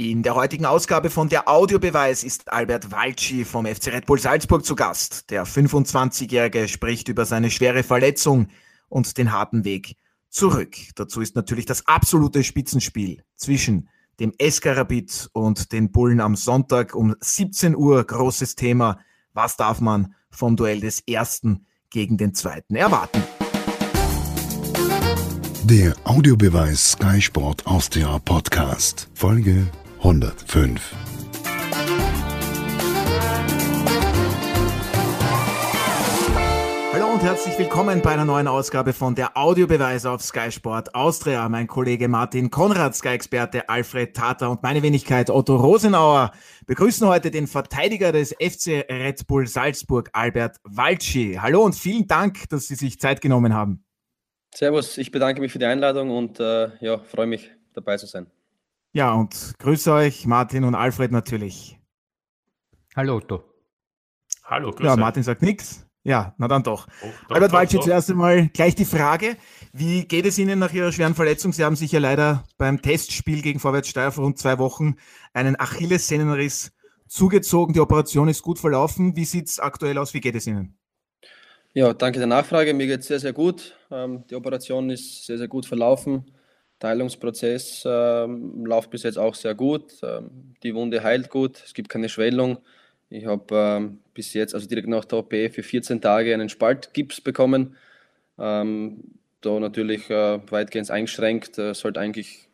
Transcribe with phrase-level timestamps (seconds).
[0.00, 4.64] In der heutigen Ausgabe von der Audiobeweis ist Albert Walci vom FC Red Bull Salzburg
[4.64, 5.28] zu Gast.
[5.28, 8.48] Der 25-Jährige spricht über seine schwere Verletzung
[8.88, 9.96] und den harten Weg
[10.30, 10.74] zurück.
[10.94, 13.90] Dazu ist natürlich das absolute Spitzenspiel zwischen
[14.20, 18.02] dem Eskarabit und den Bullen am Sonntag um 17 Uhr.
[18.02, 19.00] Großes Thema.
[19.34, 23.22] Was darf man vom Duell des Ersten gegen den Zweiten erwarten?
[25.64, 29.68] Der Audiobeweis Sky Sport Austria Podcast, Folge
[30.02, 30.94] 105.
[36.94, 41.46] Hallo und herzlich willkommen bei einer neuen Ausgabe von der Audiobeweis auf Sky Sport Austria.
[41.50, 46.32] Mein Kollege Martin Konrad, Sky-Experte Alfred Tata und meine Wenigkeit Otto Rosenauer
[46.66, 51.38] begrüßen heute den Verteidiger des FC Red Bull Salzburg, Albert Walci.
[51.38, 53.84] Hallo und vielen Dank, dass Sie sich Zeit genommen haben.
[54.54, 58.26] Servus, ich bedanke mich für die Einladung und äh, ja, freue mich dabei zu sein.
[58.92, 61.78] Ja, und grüße euch, Martin und Alfred natürlich.
[62.96, 63.44] Hallo Otto.
[64.44, 64.84] Hallo, grüße.
[64.84, 65.86] Ja, Martin sagt nichts.
[66.02, 66.88] Ja, na dann doch.
[67.02, 69.36] Oh, doch Albert Walci, zuerst einmal gleich die Frage.
[69.72, 71.52] Wie geht es Ihnen nach Ihrer schweren Verletzung?
[71.52, 74.96] Sie haben sich ja leider beim Testspiel gegen Vorwärtssteuer vor rund zwei Wochen
[75.34, 76.72] einen Achillessehnenriss
[77.06, 77.74] zugezogen.
[77.74, 79.14] Die Operation ist gut verlaufen.
[79.14, 80.14] Wie sieht es aktuell aus?
[80.14, 80.78] Wie geht es Ihnen?
[81.74, 82.74] Ja, danke der Nachfrage.
[82.74, 83.76] Mir geht es sehr, sehr gut.
[83.90, 86.24] Ähm, die Operation ist sehr, sehr gut verlaufen.
[86.80, 89.92] Teilungsprozess ähm, läuft bis jetzt auch sehr gut.
[90.02, 92.58] Ähm, die Wunde heilt gut, es gibt keine Schwellung.
[93.10, 97.20] Ich habe ähm, bis jetzt, also direkt nach der OP, für 14 Tage einen Spaltgips
[97.20, 97.76] bekommen.
[98.38, 99.04] Ähm,
[99.42, 102.48] da natürlich äh, weitgehend eingeschränkt, äh, sollte eigentlich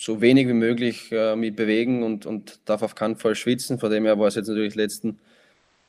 [0.00, 3.78] so wenig wie möglich äh, mich bewegen und, und darf auf keinen Fall schwitzen.
[3.78, 5.18] Von dem her war es jetzt natürlich die letzten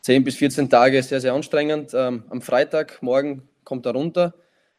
[0.02, 1.92] 10 bis 14 Tage sehr, sehr anstrengend.
[1.94, 4.34] Ähm, am Freitag, morgen kommt er runter,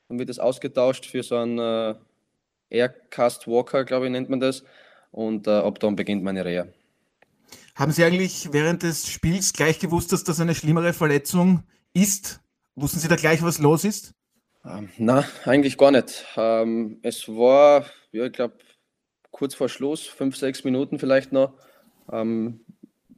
[0.09, 1.95] dann wird es ausgetauscht für so einen äh,
[2.71, 4.65] Aircast Walker, glaube ich, nennt man das.
[5.11, 6.67] Und äh, ab dann beginnt meine Reha.
[7.75, 12.41] Haben Sie eigentlich während des Spiels gleich gewusst, dass das eine schlimmere Verletzung ist?
[12.77, 14.15] Wussten Sie da gleich, was los ist?
[14.65, 16.27] Ähm, na, eigentlich gar nicht.
[16.37, 18.59] Ähm, es war, ja, ich glaube,
[19.31, 21.55] kurz vor Schluss, fünf, sechs Minuten vielleicht noch.
[22.13, 22.61] Ähm,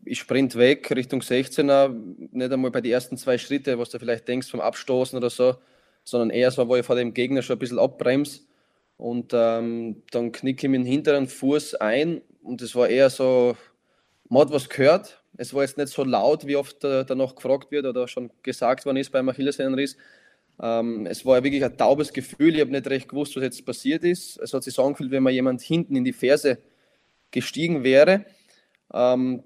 [0.04, 1.88] ich sprint weg Richtung 16er,
[2.30, 5.56] nicht einmal bei den ersten zwei Schritte, was du vielleicht denkst vom Abstoßen oder so,
[6.04, 8.40] sondern eher so, wo ich vor dem Gegner schon ein bisschen abbremse
[9.02, 13.56] und ähm, dann knicke ich mit dem hinteren Fuß ein und es war eher so,
[14.28, 15.24] man hat was gehört.
[15.36, 18.86] Es war jetzt nicht so laut, wie oft äh, danach gefragt wird oder schon gesagt
[18.86, 19.96] worden ist beim Achillessehnenriss.
[20.62, 22.54] Ähm, es war wirklich ein taubes Gefühl.
[22.54, 24.38] Ich habe nicht recht gewusst, was jetzt passiert ist.
[24.38, 26.58] Es hat sich so angefühlt, wenn mir jemand hinten in die Ferse
[27.32, 28.24] gestiegen wäre.
[28.94, 29.42] Ähm,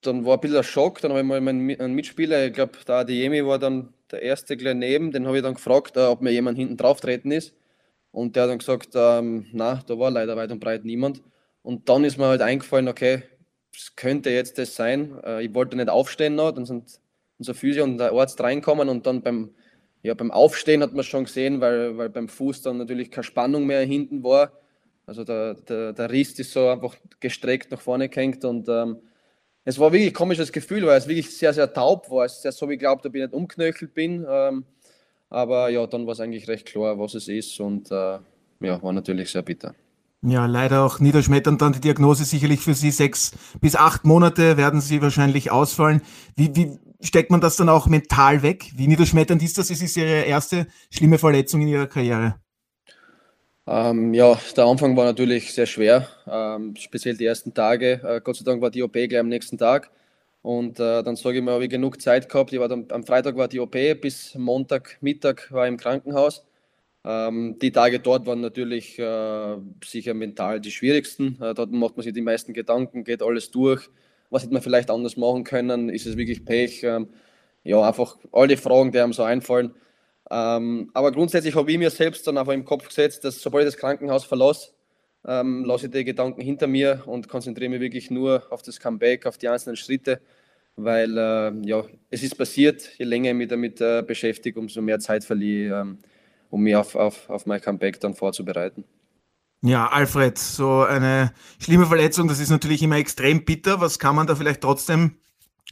[0.00, 1.02] dann war ein bisschen ein Schock.
[1.02, 4.76] Dann habe ich mal meinen Mitspieler, ich glaube, der Adeyemi war dann der erste gleich
[4.76, 7.52] neben, den habe ich dann gefragt, äh, ob mir jemand hinten drauf treten ist.
[8.10, 11.22] Und der hat dann gesagt, ähm, na, da war leider weit und breit niemand.
[11.62, 13.22] Und dann ist mir halt eingefallen, okay,
[13.74, 15.18] es könnte jetzt das sein.
[15.24, 17.00] Äh, ich wollte nicht aufstehen noch, dann sind
[17.38, 19.54] unser Physio und der Arzt reinkommen und dann beim,
[20.02, 23.66] ja, beim Aufstehen hat man schon gesehen, weil, weil beim Fuß dann natürlich keine Spannung
[23.66, 24.52] mehr hinten war.
[25.06, 28.98] Also der, der, der Riss ist so einfach gestreckt nach vorne gehängt und ähm,
[29.64, 32.24] es war wirklich ein komisches Gefühl, weil es wirklich sehr, sehr taub war.
[32.24, 34.26] Es ist ja so, wie ich glaube, ob ich nicht umknöchelt bin.
[34.26, 34.64] Ähm,
[35.30, 38.18] aber ja, dann war es eigentlich recht klar, was es ist und äh,
[38.60, 39.74] ja, war natürlich sehr bitter.
[40.22, 42.90] Ja, leider auch niederschmetternd dann die Diagnose sicherlich für Sie.
[42.90, 46.02] Sechs bis acht Monate werden Sie wahrscheinlich ausfallen.
[46.34, 48.72] Wie, wie steckt man das dann auch mental weg?
[48.74, 49.70] Wie niederschmetternd ist das?
[49.70, 52.34] Es ist Ihre erste schlimme Verletzung in Ihrer Karriere.
[53.68, 58.00] Ähm, ja, der Anfang war natürlich sehr schwer, ähm, speziell die ersten Tage.
[58.02, 59.90] Äh, Gott sei Dank war die OP gleich am nächsten Tag.
[60.48, 62.54] Und äh, dann sage ich mir, habe ich genug Zeit gehabt.
[62.54, 66.42] Ich war dann, am Freitag war die OP, bis Montag Mittag war ich im Krankenhaus.
[67.04, 71.36] Ähm, die Tage dort waren natürlich äh, sicher mental die schwierigsten.
[71.42, 73.90] Äh, dort macht man sich die meisten Gedanken, geht alles durch.
[74.30, 75.90] Was hätte man vielleicht anders machen können?
[75.90, 76.82] Ist es wirklich Pech?
[76.82, 77.10] Ähm,
[77.62, 79.74] ja, einfach all die Fragen, die einem so einfallen.
[80.30, 83.74] Ähm, aber grundsätzlich habe ich mir selbst dann einfach im Kopf gesetzt, dass sobald ich
[83.74, 84.70] das Krankenhaus verlasse,
[85.26, 89.26] ähm, lasse ich die Gedanken hinter mir und konzentriere mich wirklich nur auf das Comeback,
[89.26, 90.22] auf die einzelnen Schritte,
[90.78, 95.00] weil äh, ja, es ist passiert, je länger ich mich damit äh, beschäftige, umso mehr
[95.00, 95.98] Zeit verliere, ähm,
[96.50, 98.84] um mich auf, auf, auf mein Comeback dann vorzubereiten.
[99.62, 103.80] Ja, Alfred, so eine schlimme Verletzung, das ist natürlich immer extrem bitter.
[103.80, 105.16] Was kann man da vielleicht trotzdem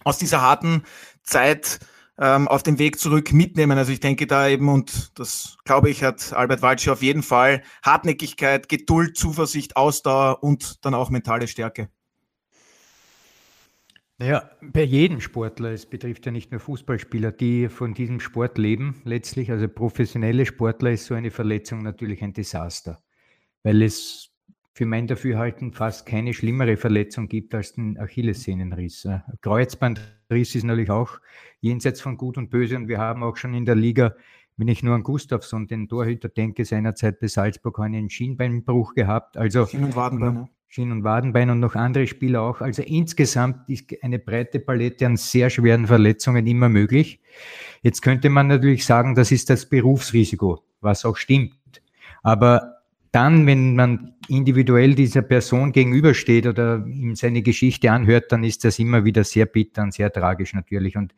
[0.04, 0.82] aus dieser harten
[1.22, 1.78] Zeit
[2.18, 3.78] ähm, auf dem Weg zurück mitnehmen.
[3.78, 7.62] Also ich denke da eben, und das glaube ich, hat Albert Walsche auf jeden Fall
[7.82, 11.88] Hartnäckigkeit, Geduld, Zuversicht, Ausdauer und dann auch mentale Stärke.
[14.18, 19.02] Naja, bei jedem Sportler, es betrifft ja nicht nur Fußballspieler, die von diesem Sport leben,
[19.04, 23.02] letztlich, also professionelle Sportler, ist so eine Verletzung natürlich ein Desaster,
[23.62, 24.30] weil es
[24.72, 29.06] für mein Dafürhalten fast keine schlimmere Verletzung gibt als den Achillessehnenriss.
[29.42, 31.18] Kreuzbandriss ist natürlich auch
[31.60, 34.14] jenseits von Gut und Böse und wir haben auch schon in der Liga,
[34.56, 39.36] wenn ich nur an Gustavsson, den Torhüter denke, seinerzeit bei Salzburg einen Schienbeinbruch gehabt.
[39.36, 40.48] Also Schien- und Wadenbein.
[40.68, 42.60] Schien- und Wadenbein und noch andere Spieler auch.
[42.60, 47.20] Also insgesamt ist eine breite Palette an sehr schweren Verletzungen immer möglich.
[47.82, 51.82] Jetzt könnte man natürlich sagen, das ist das Berufsrisiko, was auch stimmt.
[52.22, 52.76] Aber
[53.12, 58.78] dann, wenn man individuell dieser Person gegenübersteht oder ihm seine Geschichte anhört, dann ist das
[58.78, 60.96] immer wieder sehr bitter und sehr tragisch natürlich.
[60.96, 61.14] Und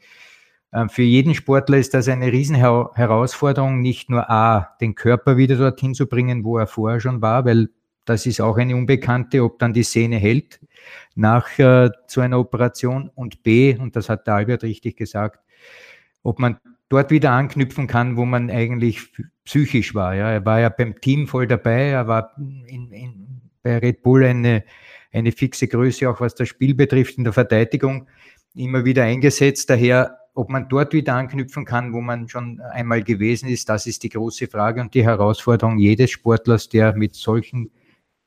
[0.70, 5.94] äh, für jeden Sportler ist das eine Riesenherausforderung, nicht nur A, den Körper wieder dorthin
[5.94, 7.70] zu bringen, wo er vorher schon war, weil
[8.08, 10.60] das ist auch eine Unbekannte, ob dann die Sehne hält
[11.14, 15.40] nach äh, zu einer Operation und B, und das hat der Albert richtig gesagt,
[16.22, 16.58] ob man
[16.88, 19.00] dort wieder anknüpfen kann, wo man eigentlich
[19.44, 20.14] psychisch war.
[20.14, 20.30] Ja.
[20.30, 24.64] Er war ja beim Team voll dabei, er war in, in, bei Red Bull eine,
[25.12, 28.06] eine fixe Größe, auch was das Spiel betrifft, in der Verteidigung
[28.54, 29.68] immer wieder eingesetzt.
[29.68, 34.02] Daher, ob man dort wieder anknüpfen kann, wo man schon einmal gewesen ist, das ist
[34.02, 37.70] die große Frage und die Herausforderung jedes Sportlers, der mit solchen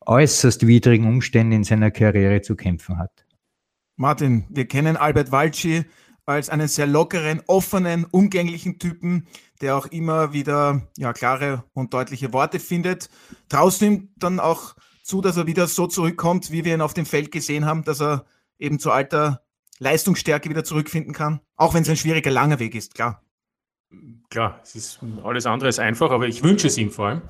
[0.06, 3.25] äußerst widrigen Umständen in seiner Karriere zu kämpfen hat.
[3.95, 5.86] Martin, wir kennen Albert Walci
[6.25, 9.27] als einen sehr lockeren, offenen, umgänglichen Typen,
[9.59, 13.09] der auch immer wieder ja, klare und deutliche Worte findet.
[13.50, 16.94] Traust du ihm dann auch zu, dass er wieder so zurückkommt, wie wir ihn auf
[16.94, 18.25] dem Feld gesehen haben, dass er
[18.57, 19.44] eben zu alter
[19.80, 21.42] Leistungsstärke wieder zurückfinden kann?
[21.56, 23.24] Auch wenn es ein schwieriger, langer Weg ist, klar.
[24.30, 27.21] Klar, es ist alles andere als einfach, aber ich wünsche es ihm vor allem.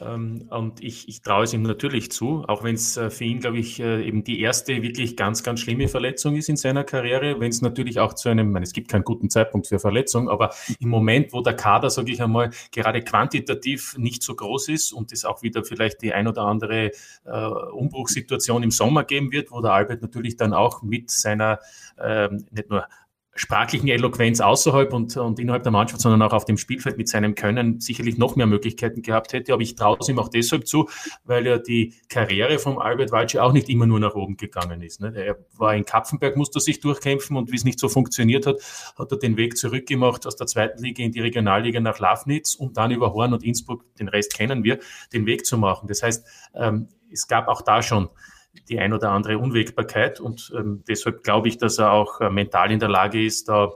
[0.00, 3.40] Ähm, und ich, ich traue es ihm natürlich zu, auch wenn es äh, für ihn,
[3.40, 7.38] glaube ich, äh, eben die erste wirklich ganz, ganz schlimme Verletzung ist in seiner Karriere.
[7.40, 10.30] Wenn es natürlich auch zu einem, ich meine, es gibt keinen guten Zeitpunkt für Verletzung,
[10.30, 14.92] aber im Moment, wo der Kader, sage ich einmal, gerade quantitativ nicht so groß ist
[14.92, 16.92] und es auch wieder vielleicht die ein oder andere
[17.26, 21.58] äh, Umbruchssituation im Sommer geben wird, wo der Albert natürlich dann auch mit seiner
[22.00, 22.86] ähm, nicht nur
[23.34, 27.34] sprachlichen Eloquenz außerhalb und, und innerhalb der Mannschaft, sondern auch auf dem Spielfeld mit seinem
[27.34, 29.54] Können sicherlich noch mehr Möglichkeiten gehabt hätte.
[29.54, 30.88] Aber ich traue es ihm auch deshalb zu,
[31.24, 35.00] weil ja die Karriere vom Albert Walci auch nicht immer nur nach oben gegangen ist.
[35.00, 35.14] Ne?
[35.16, 38.56] Er war in Kapfenberg, musste sich durchkämpfen und wie es nicht so funktioniert hat,
[38.98, 42.76] hat er den Weg zurückgemacht aus der zweiten Liga in die Regionalliga nach Lafnitz und
[42.76, 44.78] dann über Horn und Innsbruck, den Rest kennen wir,
[45.12, 45.88] den Weg zu machen.
[45.88, 48.10] Das heißt, ähm, es gab auch da schon
[48.68, 50.20] die ein oder andere Unwägbarkeit.
[50.20, 53.72] Und ähm, deshalb glaube ich, dass er auch äh, mental in der Lage ist, da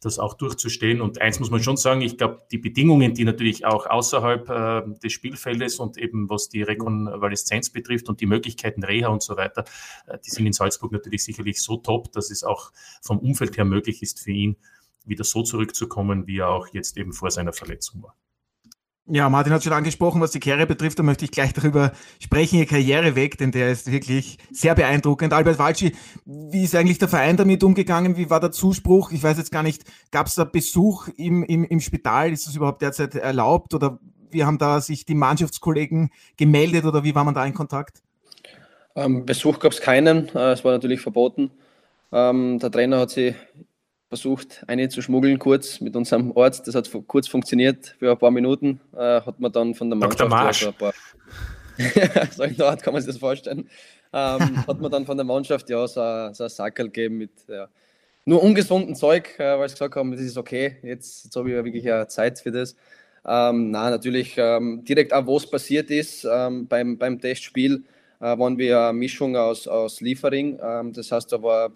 [0.00, 1.00] das auch durchzustehen.
[1.00, 4.98] Und eins muss man schon sagen, ich glaube, die Bedingungen, die natürlich auch außerhalb äh,
[5.02, 9.64] des Spielfeldes und eben was die Rekonvaleszenz betrifft und die Möglichkeiten Reha und so weiter,
[10.06, 12.72] äh, die sind in Salzburg natürlich sicherlich so top, dass es auch
[13.02, 14.56] vom Umfeld her möglich ist für ihn,
[15.04, 18.16] wieder so zurückzukommen, wie er auch jetzt eben vor seiner Verletzung war.
[19.12, 21.90] Ja, Martin hat schon angesprochen, was die Karriere betrifft, da möchte ich gleich darüber
[22.20, 25.32] sprechen, ihr Karriereweg, denn der ist wirklich sehr beeindruckend.
[25.32, 28.16] Albert Walci, wie ist eigentlich der Verein damit umgegangen?
[28.16, 29.10] Wie war der Zuspruch?
[29.10, 32.30] Ich weiß jetzt gar nicht, gab es da Besuch im, im, im Spital?
[32.30, 33.74] Ist das überhaupt derzeit erlaubt?
[33.74, 33.98] Oder
[34.30, 38.02] wie haben da sich die Mannschaftskollegen gemeldet oder wie war man da in Kontakt?
[38.94, 41.50] Ähm, Besuch gab es keinen, äh, es war natürlich verboten.
[42.12, 43.34] Ähm, der Trainer hat sich
[44.10, 46.66] versucht, eine zu schmuggeln kurz mit unserem Arzt.
[46.66, 48.80] Das hat kurz funktioniert für ein paar Minuten.
[48.92, 50.20] Äh, hat man dann von der Mannschaft.
[50.20, 50.28] Dr.
[50.28, 50.66] Marsch.
[50.66, 53.70] Also ein paar, so in der Art kann man sich das vorstellen.
[54.12, 57.68] Ähm, hat man dann von der Mannschaft ja so, so ein Sackerl gegeben mit ja,
[58.24, 61.54] nur ungesunden Zeug, äh, weil sie gesagt haben, das ist okay, jetzt, jetzt habe ich
[61.54, 62.74] ja wirklich ja Zeit für das.
[63.24, 67.84] Ähm, na, natürlich ähm, direkt auch, wo es passiert ist ähm, beim, beim Testspiel,
[68.18, 70.58] äh, waren wir eine Mischung aus, aus Liefering.
[70.60, 71.70] Ähm, das heißt, da war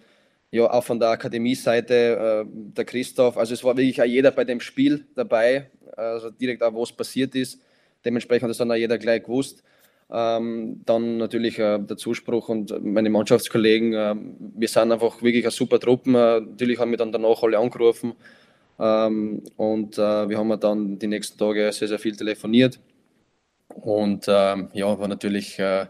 [0.55, 3.37] ja auch von der Akademie-Seite, äh, der Christoph.
[3.37, 6.91] Also es war wirklich auch jeder bei dem Spiel dabei, also direkt auch, wo es
[6.91, 7.61] passiert ist.
[8.03, 9.63] Dementsprechend hat es dann auch jeder gleich gewusst.
[10.11, 13.93] Ähm, dann natürlich äh, der Zuspruch und meine Mannschaftskollegen.
[13.93, 14.15] Äh,
[14.55, 16.11] wir sind einfach wirklich eine super Truppe.
[16.11, 18.13] Äh, natürlich haben wir dann danach alle angerufen
[18.79, 22.79] ähm, und äh, wir haben dann die nächsten Tage sehr, sehr viel telefoniert.
[23.69, 25.87] Und ähm, ja, war natürlich äh,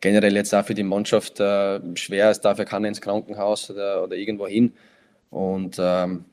[0.00, 2.30] generell jetzt auch für die Mannschaft äh, schwer.
[2.30, 4.72] Es darf ja keiner ins Krankenhaus oder, oder irgendwo hin.
[5.30, 6.24] Und ähm,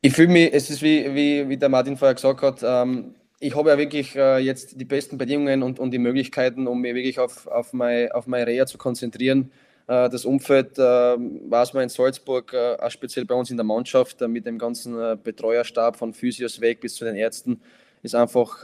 [0.00, 3.56] ich fühle mich, es ist wie, wie, wie der Martin vorher gesagt hat, ähm, ich
[3.56, 7.18] habe ja wirklich äh, jetzt die besten Bedingungen und, und die Möglichkeiten, um mich wirklich
[7.18, 9.50] auf, auf, mein, auf meine Reha zu konzentrieren.
[9.88, 13.64] Äh, das Umfeld, äh, weiß man in Salzburg, äh, auch speziell bei uns in der
[13.64, 17.60] Mannschaft, äh, mit dem ganzen äh, Betreuerstab von Physios weg bis zu den Ärzten,
[18.02, 18.62] ist einfach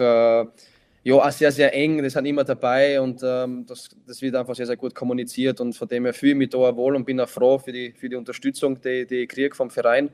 [1.09, 4.67] ja, sehr, sehr eng, das sind immer dabei und ähm, das, das wird einfach sehr,
[4.67, 7.29] sehr gut kommuniziert und von dem her fühle ich mich da wohl und bin auch
[7.29, 10.11] froh für die, für die Unterstützung, die, die ich kriege vom Verein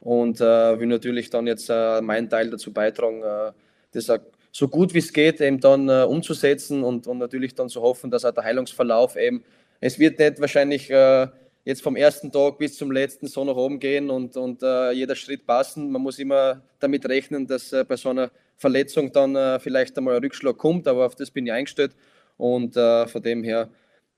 [0.00, 3.52] und äh, will natürlich dann jetzt äh, meinen Teil dazu beitragen, äh,
[3.92, 4.10] das
[4.50, 8.10] so gut wie es geht eben dann äh, umzusetzen und, und natürlich dann zu hoffen,
[8.10, 9.44] dass auch der Heilungsverlauf eben,
[9.80, 11.28] es wird nicht wahrscheinlich äh,
[11.64, 15.14] jetzt vom ersten Tag bis zum letzten so nach oben gehen und, und äh, jeder
[15.14, 15.92] Schritt passen.
[15.92, 20.22] Man muss immer damit rechnen, dass bei so einer Verletzung dann äh, vielleicht einmal ein
[20.22, 21.92] Rückschlag kommt, aber auf das bin ich eingestellt
[22.36, 23.70] und äh, von dem her,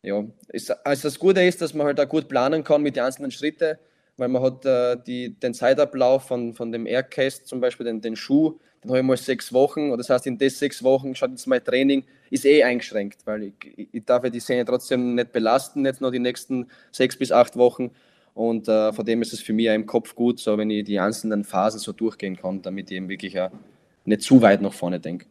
[0.02, 3.04] ja, ist, also das Gute ist, dass man halt auch gut planen kann mit den
[3.04, 3.76] einzelnen Schritten
[4.16, 8.16] weil man hat äh, die, den Zeitablauf von, von dem Aircast, zum Beispiel den, den
[8.16, 9.90] Schuh, den habe ich mal sechs Wochen.
[9.90, 13.44] Und das heißt, in den sechs Wochen schaut jetzt mein Training, ist eh eingeschränkt, weil
[13.44, 17.32] ich, ich darf ja die Sehne trotzdem nicht belasten, jetzt noch die nächsten sechs bis
[17.32, 17.90] acht Wochen.
[18.34, 20.84] Und äh, von dem ist es für mich auch im Kopf gut, so wenn ich
[20.84, 23.50] die einzelnen Phasen so durchgehen kann, damit ich eben wirklich auch
[24.04, 25.26] nicht zu weit nach vorne denke.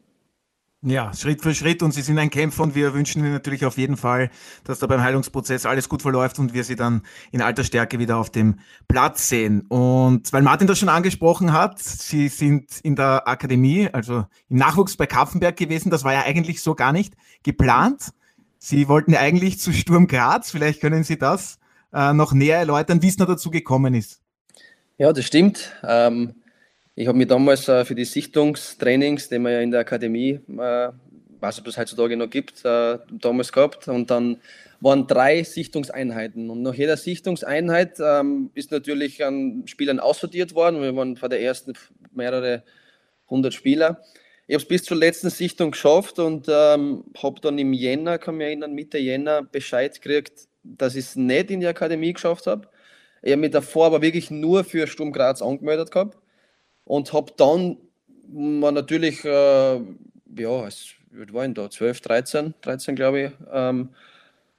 [0.85, 3.77] Ja, Schritt für Schritt und Sie sind ein Kämpfer und wir wünschen Ihnen natürlich auf
[3.77, 4.29] jeden Fall,
[4.65, 8.17] dass da beim Heilungsprozess alles gut verläuft und wir Sie dann in alter Stärke wieder
[8.17, 9.61] auf dem Platz sehen.
[9.69, 14.97] Und weil Martin das schon angesprochen hat, Sie sind in der Akademie, also im Nachwuchs
[14.97, 17.13] bei Kapfenberg gewesen, das war ja eigentlich so gar nicht
[17.43, 18.09] geplant.
[18.59, 21.59] Sie wollten eigentlich zu Sturm Graz, vielleicht können Sie das
[21.93, 24.19] äh, noch näher erläutern, wie es noch dazu gekommen ist.
[24.97, 25.71] Ja, das stimmt.
[25.81, 26.33] Ähm
[26.95, 30.89] ich habe mich damals äh, für die Sichtungstrainings, die man ja in der Akademie, äh,
[31.39, 33.87] weiß ob es heutzutage noch gibt, äh, damals gehabt.
[33.87, 34.37] Und dann
[34.79, 36.49] waren drei Sichtungseinheiten.
[36.49, 40.81] Und nach jeder Sichtungseinheit ähm, ist natürlich an Spielern aussortiert worden.
[40.81, 41.73] Wir waren vor der ersten
[42.13, 42.63] mehrere
[43.29, 44.01] hundert Spieler.
[44.45, 48.35] Ich habe es bis zur letzten Sichtung geschafft und ähm, habe dann im Jänner, kann
[48.35, 52.67] mich erinnern, Mitte Jänner Bescheid gekriegt, dass ich es nicht in die Akademie geschafft habe.
[53.21, 56.17] Ich habe mich davor aber wirklich nur für Sturm Graz angemeldet gehabt
[56.85, 57.77] und habe dann
[58.33, 63.89] war natürlich, äh, ja, es war ich da, 12, 13, 13 glaube ich, ähm,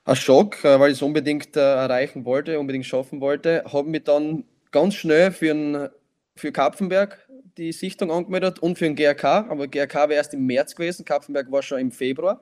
[0.05, 3.65] ein Schock, äh, weil ich es unbedingt äh, erreichen wollte, unbedingt schaffen wollte.
[3.73, 5.89] Habe mich dann ganz schnell für, ein,
[6.37, 7.19] für Kapfenberg
[7.57, 11.51] die Sichtung angemeldet und für den GRK, aber GRK wäre erst im März gewesen, Kapfenberg
[11.53, 12.41] war schon im Februar.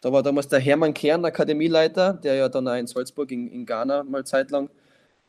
[0.00, 3.66] Da war damals der Hermann Kern, Akademieleiter, der ja dann auch in Salzburg, in, in
[3.66, 4.70] Ghana mal zeitlang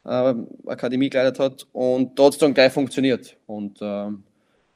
[0.07, 0.33] äh,
[0.65, 1.67] Akademie geleitet hat.
[1.73, 3.37] Und es dann gleich funktioniert.
[3.45, 4.09] Und äh,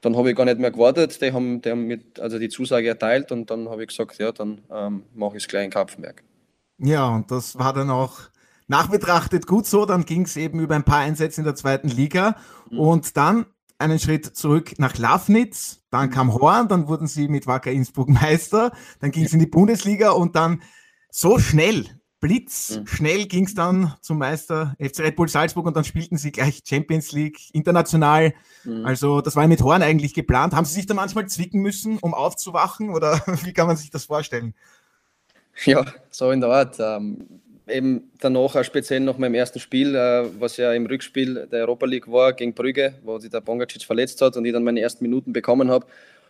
[0.02, 1.22] dann habe ich gar nicht mehr gewartet.
[1.22, 4.32] Die haben, die haben mit, also die Zusage erteilt und dann habe ich gesagt, ja,
[4.32, 6.24] dann ähm, mache ich es gleich in Kapfenberg.
[6.78, 8.20] Ja, und das war dann auch
[8.68, 9.86] nachbetrachtet gut so.
[9.86, 12.36] Dann ging es eben über ein paar Einsätze in der zweiten Liga
[12.70, 12.80] mhm.
[12.80, 13.46] und dann
[13.78, 16.12] einen Schritt zurück nach Lafnitz, dann mhm.
[16.12, 20.12] kam Horn, dann wurden sie mit Wacker Innsbruck Meister, dann ging es in die Bundesliga
[20.12, 20.62] und dann
[21.10, 21.86] so schnell
[22.22, 22.80] Blitz.
[23.00, 23.28] Mhm.
[23.28, 27.12] Ging es dann zum Meister FC Red Bull Salzburg und dann spielten sie gleich Champions
[27.12, 28.34] League international.
[28.64, 28.86] Mhm.
[28.86, 30.54] Also das war mit Horn eigentlich geplant.
[30.54, 34.06] Haben Sie sich da manchmal zwicken müssen, um aufzuwachen oder wie kann man sich das
[34.06, 34.54] vorstellen?
[35.66, 36.78] Ja, so in der Art.
[36.80, 37.28] Ähm,
[37.68, 41.86] eben danach auch speziell nach meinem ersten Spiel, äh, was ja im Rückspiel der Europa
[41.86, 45.04] League war gegen Brügge, wo sich der Bongacic verletzt hat und ich dann meine ersten
[45.04, 45.86] Minuten bekommen habe.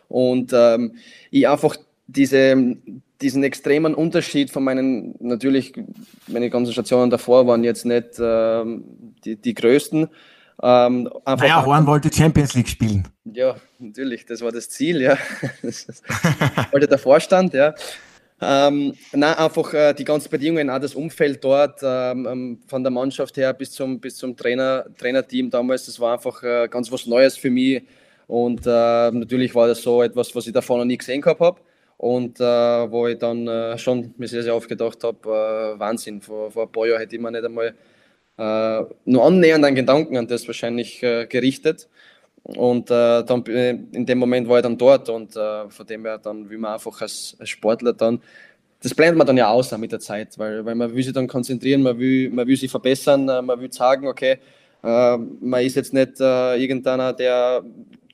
[0.08, 0.96] Und ähm,
[1.32, 1.76] ich einfach
[2.08, 2.78] diese,
[3.22, 5.74] diesen extremen Unterschied von meinen, natürlich,
[6.28, 8.84] meine ganzen Stationen davor waren jetzt nicht ähm,
[9.24, 10.08] die, die größten.
[10.64, 13.08] Ähm, naja, Horn wollte Champions League spielen.
[13.26, 15.18] Ja, natürlich, das war das Ziel, ja.
[16.72, 17.74] Wollte der Vorstand, ja.
[18.44, 22.92] Ähm, nein, einfach äh, die ganzen Bedingungen, auch das Umfeld dort, ähm, ähm, von der
[22.92, 27.06] Mannschaft her bis zum, bis zum Trainer, Trainerteam damals, das war einfach äh, ganz was
[27.06, 27.84] Neues für mich.
[28.28, 31.62] Und äh, natürlich war das so etwas, was ich davor noch nie gesehen gehabt habe.
[32.02, 35.20] Und äh, wo ich dann äh, schon mir sehr, sehr oft gedacht habe,
[35.76, 37.76] äh, Wahnsinn, vor, vor ein paar Jahren hätte ich mir nicht einmal
[38.40, 41.90] äh, nur annähernd einen Gedanken an das wahrscheinlich äh, gerichtet.
[42.44, 46.50] Und äh, dann in dem Moment war ich dann dort und von dem her dann
[46.50, 48.20] will man einfach als, als Sportler dann,
[48.82, 51.28] das blendet man dann ja aus mit der Zeit, weil, weil man will sich dann
[51.28, 54.40] konzentrieren, man will, man will sich verbessern, man will sagen, okay,
[54.82, 57.64] man ist jetzt nicht irgendeiner, der,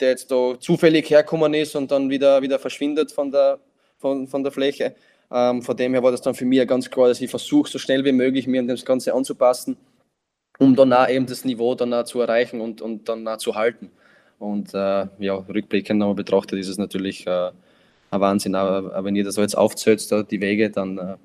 [0.02, 3.60] der jetzt da zufällig herkommen ist und dann wieder, wieder verschwindet von der,
[3.98, 4.96] von, von der Fläche.
[5.32, 7.80] Ähm, von dem her war das dann für mich ganz klar, dass ich versuche, so
[7.80, 9.78] schnell wie möglich mir an das Ganze anzupassen,
[10.58, 13.56] um dann auch eben das Niveau dann auch zu erreichen und, und dann auch zu
[13.56, 13.92] halten.
[14.40, 17.52] Und äh, ja, rückblickend nochmal betrachtet ist es natürlich äh,
[18.12, 18.56] ein Wahnsinn.
[18.56, 21.16] Aber, aber wenn ihr das so jetzt aufzählt, da die Wege, dann äh,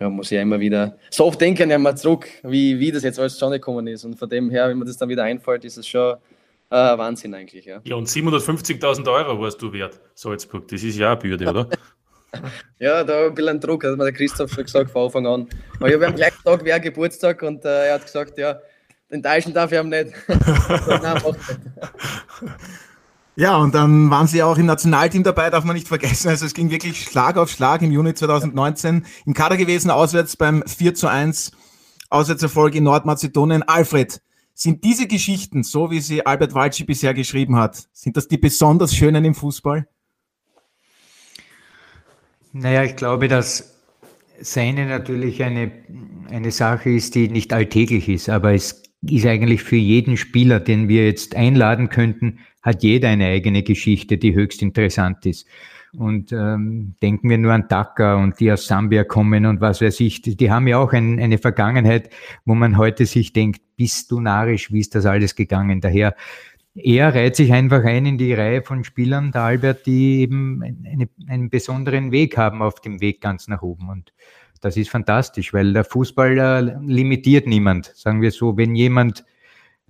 [0.00, 3.02] ja, muss ich ja immer wieder so oft denken, ja mal zurück, wie, wie das
[3.02, 4.04] jetzt alles zustande gekommen ist.
[4.04, 6.16] Und von dem her, wenn mir das dann wieder einfällt, ist es schon
[6.70, 7.64] äh, Wahnsinn eigentlich.
[7.64, 10.68] Ja, ja und 750.000 Euro warst du wert, Salzburg.
[10.68, 11.68] Das ist ja eine Bürde, oder?
[12.78, 15.48] ja, da ein bisschen Druck, hat mir der Christoph schon gesagt von Anfang an.
[15.76, 18.58] Aber ich habe am gleichen Tag wer Geburtstag und äh, er hat gesagt, ja,
[19.08, 20.12] enttäuschen darf ich ihm nicht.
[23.34, 26.28] Ja, und dann waren sie auch im Nationalteam dabei, darf man nicht vergessen.
[26.28, 30.62] Also es ging wirklich Schlag auf Schlag im Juni 2019 im Kader gewesen, auswärts beim
[30.66, 31.52] 4 zu 1
[32.10, 33.62] Auswärtserfolg in Nordmazedonien.
[33.62, 34.20] Alfred,
[34.54, 38.94] sind diese Geschichten, so wie sie Albert Walci bisher geschrieben hat, sind das die besonders
[38.94, 39.88] schönen im Fußball?
[42.52, 43.78] Naja, ich glaube, dass
[44.40, 45.70] seine natürlich eine,
[46.30, 50.88] eine Sache ist, die nicht alltäglich ist, aber es ist eigentlich für jeden Spieler, den
[50.88, 55.46] wir jetzt einladen könnten, hat jeder eine eigene Geschichte, die höchst interessant ist.
[55.94, 60.00] Und ähm, denken wir nur an Dhaka und die aus Sambia kommen und was weiß
[60.00, 62.08] ich, die, haben ja auch ein, eine Vergangenheit,
[62.46, 65.82] wo man heute sich denkt, bist du narisch, wie ist das alles gegangen?
[65.82, 66.14] Daher,
[66.74, 71.08] er reiht sich einfach ein in die Reihe von Spielern, der Albert, die eben eine,
[71.28, 73.90] einen besonderen Weg haben auf dem Weg ganz nach oben.
[73.90, 74.12] Und
[74.60, 77.92] das ist fantastisch, weil der Fußball äh, limitiert niemand.
[77.94, 79.24] Sagen wir so, wenn jemand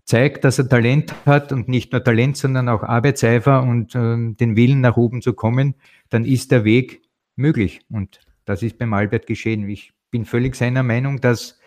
[0.05, 4.57] zeigt, dass er Talent hat und nicht nur Talent, sondern auch Arbeitseifer und äh, den
[4.57, 5.75] Willen nach oben zu kommen,
[6.11, 7.03] dann ist der Weg
[7.37, 7.81] möglich.
[7.91, 9.69] Und das ist beim Albert geschehen.
[9.69, 11.59] Ich bin völlig seiner Meinung, dass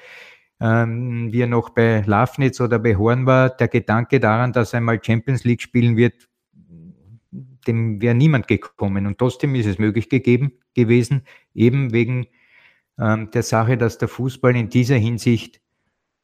[0.60, 4.78] ähm, wie er noch bei Lafnitz oder bei Horn war, der Gedanke daran, dass er
[4.78, 6.30] einmal Champions League spielen wird,
[7.68, 9.06] dem wäre niemand gekommen.
[9.06, 12.28] Und trotzdem ist es möglich gegeben gewesen, eben wegen
[13.00, 15.62] ähm, der Sache, dass der Fußball in dieser Hinsicht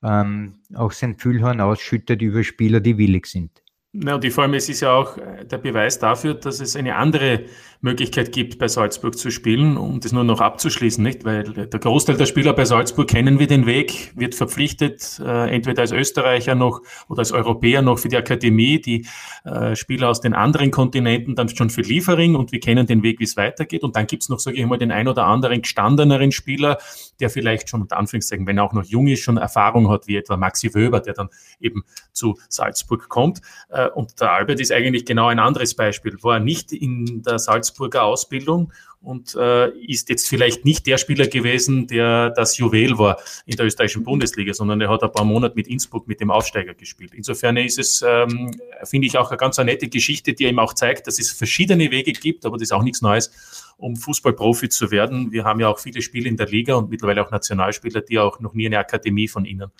[0.03, 3.61] ähm, auch sein Fühlhorn ausschüttet über Spieler, die willig sind.
[3.93, 7.45] Na, und vor allem, es ist ja auch der Beweis dafür, dass es eine andere
[7.83, 11.25] Möglichkeit gibt, bei Salzburg zu spielen, um das nur noch abzuschließen, nicht?
[11.25, 15.81] Weil der Großteil der Spieler bei Salzburg kennen wir den Weg, wird verpflichtet, äh, entweder
[15.81, 19.07] als Österreicher noch oder als Europäer noch für die Akademie, die
[19.45, 23.19] äh, Spieler aus den anderen Kontinenten dann schon für Liefering und wir kennen den Weg,
[23.19, 23.83] wie es weitergeht.
[23.83, 26.77] Und dann gibt's noch, sage ich mal, den ein oder anderen gestandeneren Spieler,
[27.19, 30.17] der vielleicht schon unter Anführungszeichen, wenn er auch noch jung ist, schon Erfahrung hat, wie
[30.17, 31.83] etwa Maxi Wöber, der dann eben
[32.13, 33.41] zu Salzburg kommt.
[33.69, 37.70] Äh, und der Albert ist eigentlich genau ein anderes Beispiel, war nicht in der Salzburg
[37.71, 43.19] Salzburger Ausbildung und äh, ist jetzt vielleicht nicht der Spieler gewesen, der das Juwel war
[43.45, 46.75] in der österreichischen Bundesliga, sondern er hat ein paar Monate mit Innsbruck mit dem Aufsteiger
[46.75, 47.13] gespielt.
[47.15, 48.51] Insofern ist es, ähm,
[48.83, 52.13] finde ich, auch eine ganz nette Geschichte, die eben auch zeigt, dass es verschiedene Wege
[52.13, 53.31] gibt, aber das ist auch nichts Neues,
[53.77, 55.31] um Fußballprofi zu werden.
[55.31, 58.39] Wir haben ja auch viele Spiele in der Liga und mittlerweile auch Nationalspieler, die auch
[58.39, 59.71] noch nie eine Akademie von ihnen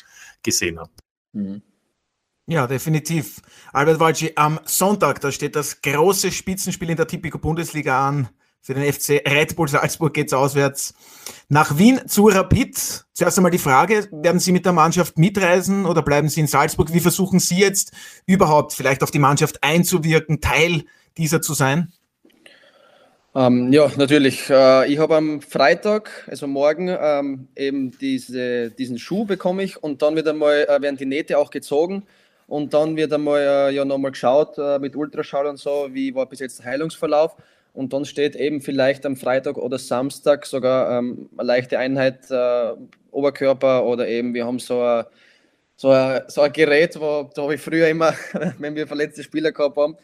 [0.42, 0.92] gesehen haben.
[1.34, 1.62] Mhm.
[2.52, 3.42] Ja, definitiv.
[3.72, 8.28] Albert Walci, am Sonntag, da steht das große Spitzenspiel in der Tipico Bundesliga an.
[8.60, 10.94] Für den FC Red Bull Salzburg geht's auswärts
[11.48, 13.06] nach Wien zu Rapid.
[13.14, 16.92] Zuerst einmal die Frage, werden Sie mit der Mannschaft mitreisen oder bleiben Sie in Salzburg?
[16.92, 17.94] Wie versuchen Sie jetzt
[18.26, 20.84] überhaupt vielleicht auf die Mannschaft einzuwirken, Teil
[21.18, 21.94] dieser zu sein?
[23.34, 24.50] Ähm, ja, natürlich.
[24.50, 30.02] Äh, ich habe am Freitag, also morgen, ähm, eben diese, diesen Schuh bekomme ich und
[30.02, 32.04] dann wird einmal, äh, werden die Nähte auch gezogen.
[32.52, 36.26] Und dann wird einmal äh, ja nochmal geschaut äh, mit Ultraschall und so, wie war
[36.26, 37.38] bis jetzt der Heilungsverlauf.
[37.72, 42.74] Und dann steht eben vielleicht am Freitag oder Samstag sogar ähm, eine leichte Einheit äh,
[43.12, 45.06] Oberkörper oder eben wir haben so ein,
[45.78, 48.14] so ein, so ein Gerät, wo da habe ich früher immer,
[48.60, 49.96] wenn wir verletzte Spieler gehabt haben,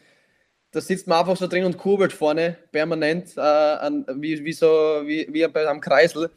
[0.70, 5.02] da sitzt man einfach so drin und kurbelt vorne permanent, äh, an, wie, wie, so,
[5.04, 6.30] wie, wie am Kreisel.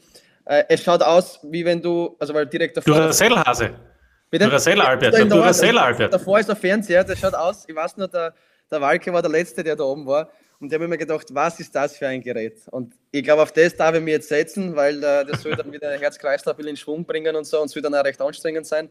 [0.44, 2.96] Äh, es schaut aus, wie wenn du, also weil direkt davor.
[2.96, 3.91] Du Duracell-Hase.
[4.40, 5.14] Duracell, Albert.
[5.14, 6.14] Der Duracell, Albert.
[6.14, 7.66] Davor ist der Fernseher, der schaut aus.
[7.68, 8.34] Ich weiß nur, der,
[8.70, 10.30] der Walke war der Letzte, der da oben war.
[10.60, 12.62] Und der habe mir gedacht, was ist das für ein Gerät?
[12.70, 15.72] Und ich glaube, auf das darf ich mich jetzt setzen, weil äh, das soll dann
[15.72, 18.90] wieder Herz-Kreislauf in Schwung bringen und so und es wird dann auch recht anstrengend sein.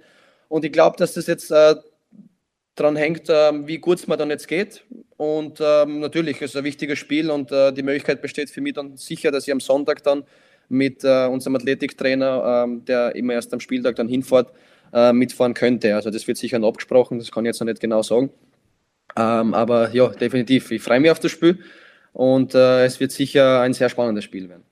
[0.49, 1.77] Und ich glaube, dass das jetzt äh,
[2.75, 4.85] daran hängt, äh, wie gut es mir dann jetzt geht.
[5.17, 8.75] Und ähm, natürlich ist es ein wichtiges Spiel und äh, die Möglichkeit besteht für mich
[8.75, 10.25] dann sicher, dass ich am Sonntag dann
[10.69, 14.53] mit äh, unserem Athletiktrainer, ähm, der immer erst am Spieltag dann hinfährt,
[14.93, 15.95] äh, mitfahren könnte.
[15.95, 18.31] Also das wird sicher noch abgesprochen, das kann ich jetzt noch nicht genau sagen.
[19.17, 21.59] Ähm, aber ja, definitiv, ich freue mich auf das Spiel
[22.13, 24.65] und äh, es wird sicher ein sehr spannendes Spiel werden.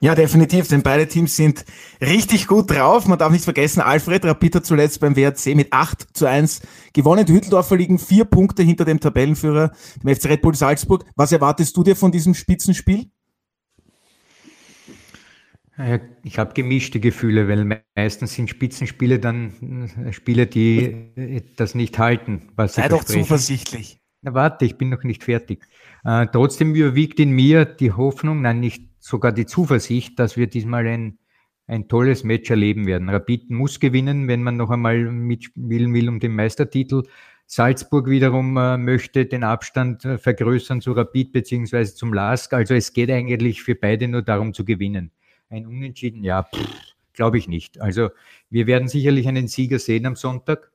[0.00, 1.64] Ja, definitiv, denn beide Teams sind
[2.00, 3.06] richtig gut drauf.
[3.06, 6.62] Man darf nicht vergessen, Alfred Rapid hat zuletzt beim WRC mit 8 zu 1
[6.92, 7.24] gewonnen.
[7.24, 9.70] Die Hütteldorfer liegen vier Punkte hinter dem Tabellenführer,
[10.02, 11.04] dem FC Red Bull Salzburg.
[11.14, 13.12] Was erwartest du dir von diesem Spitzenspiel?
[16.22, 22.50] Ich habe gemischte Gefühle, weil meistens sind Spitzenspiele dann äh, Spiele, die das nicht halten.
[22.56, 24.00] Was Sei doch zuversichtlich.
[24.20, 25.66] Na warte, ich bin noch nicht fertig.
[26.04, 30.86] Äh, trotzdem überwiegt in mir die Hoffnung, nein, nicht sogar die Zuversicht, dass wir diesmal
[30.86, 31.18] ein,
[31.66, 33.08] ein tolles Match erleben werden.
[33.08, 37.02] Rapid muss gewinnen, wenn man noch einmal mitspielen will um den Meistertitel.
[37.46, 42.52] Salzburg wiederum äh, möchte den Abstand äh, vergrößern zu Rapid beziehungsweise zum LASK.
[42.52, 45.10] Also es geht eigentlich für beide nur darum zu gewinnen.
[45.52, 46.48] Ein Unentschieden, ja,
[47.12, 47.78] glaube ich nicht.
[47.78, 48.08] Also
[48.48, 50.72] wir werden sicherlich einen Sieger sehen am Sonntag.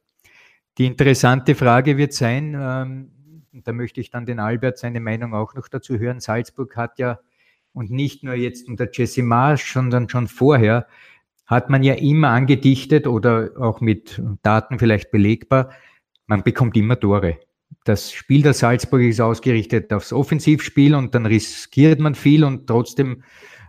[0.78, 3.12] Die interessante Frage wird sein, ähm,
[3.64, 6.20] da möchte ich dann den Albert seine Meinung auch noch dazu hören.
[6.20, 7.20] Salzburg hat ja,
[7.74, 10.86] und nicht nur jetzt unter Jesse Marsch, sondern schon vorher,
[11.48, 15.72] hat man ja immer angedichtet oder auch mit Daten vielleicht belegbar,
[16.28, 17.40] man bekommt immer Tore.
[17.84, 23.24] das Spiel der Salzburg ist ausgerichtet aufs Offensivspiel und dann riskiert man viel und trotzdem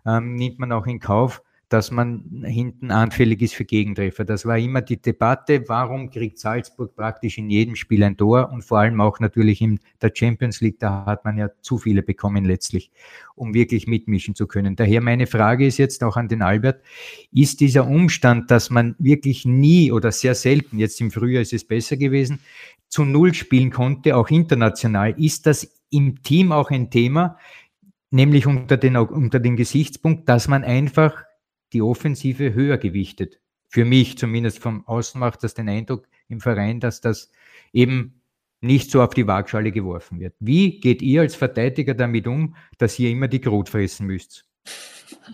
[0.09, 4.25] ähm, nimmt man auch in Kauf, dass man hinten anfällig ist für Gegentreffer.
[4.25, 8.63] Das war immer die Debatte, warum kriegt Salzburg praktisch in jedem Spiel ein Tor und
[8.63, 12.47] vor allem auch natürlich in der Champions League, da hat man ja zu viele bekommen
[12.47, 12.91] letztlich,
[13.35, 14.77] um wirklich mitmischen zu können.
[14.77, 16.83] Daher meine Frage ist jetzt auch an den Albert,
[17.33, 21.65] ist dieser Umstand, dass man wirklich nie oder sehr selten, jetzt im Frühjahr ist es
[21.65, 22.41] besser gewesen,
[22.89, 27.37] zu Null spielen konnte, auch international, ist das im Team auch ein Thema,
[28.11, 31.25] nämlich unter den, unter den Gesichtspunkt, dass man einfach
[31.73, 33.41] die Offensive höher gewichtet.
[33.69, 37.31] Für mich zumindest vom Außen macht das den Eindruck im Verein, dass das
[37.73, 38.23] eben
[38.61, 40.35] nicht so auf die Waagschale geworfen wird.
[40.41, 44.45] Wie geht ihr als Verteidiger damit um, dass ihr immer die Grot fressen müsst?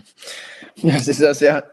[0.76, 1.70] Ja, das ist eine sehr,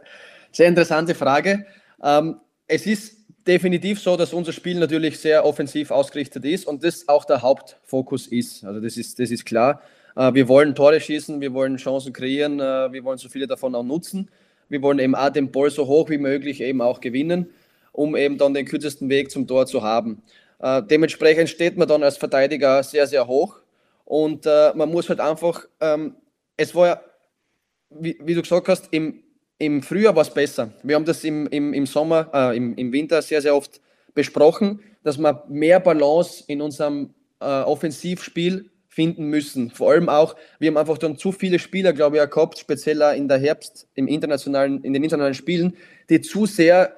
[0.51, 1.65] sehr interessante Frage.
[2.03, 7.07] Ähm, es ist definitiv so, dass unser Spiel natürlich sehr offensiv ausgerichtet ist und das
[7.07, 8.63] auch der Hauptfokus ist.
[8.63, 9.81] Also das ist, das ist klar.
[10.15, 13.75] Äh, wir wollen Tore schießen, wir wollen Chancen kreieren, äh, wir wollen so viele davon
[13.75, 14.29] auch nutzen.
[14.69, 17.49] Wir wollen eben auch den Ball so hoch wie möglich eben auch gewinnen,
[17.91, 20.21] um eben dann den kürzesten Weg zum Tor zu haben.
[20.59, 23.57] Äh, dementsprechend steht man dann als Verteidiger sehr, sehr hoch
[24.05, 26.15] und man muss halt einfach, ähm,
[26.57, 27.01] es war ja,
[27.91, 29.23] wie, du gesagt hast, im,
[29.57, 30.73] im Frühjahr war es besser.
[30.83, 33.79] Wir haben das im, im, im Sommer, äh, im, im Winter sehr, sehr oft
[34.13, 39.71] besprochen, dass man mehr Balance in unserem äh, Offensivspiel finden müssen.
[39.71, 43.29] Vor allem auch, wir haben einfach dann zu viele Spieler, glaube ich, gehabt, speziell in
[43.29, 45.77] der Herbst, im internationalen, in den internationalen Spielen,
[46.09, 46.93] die zu sehr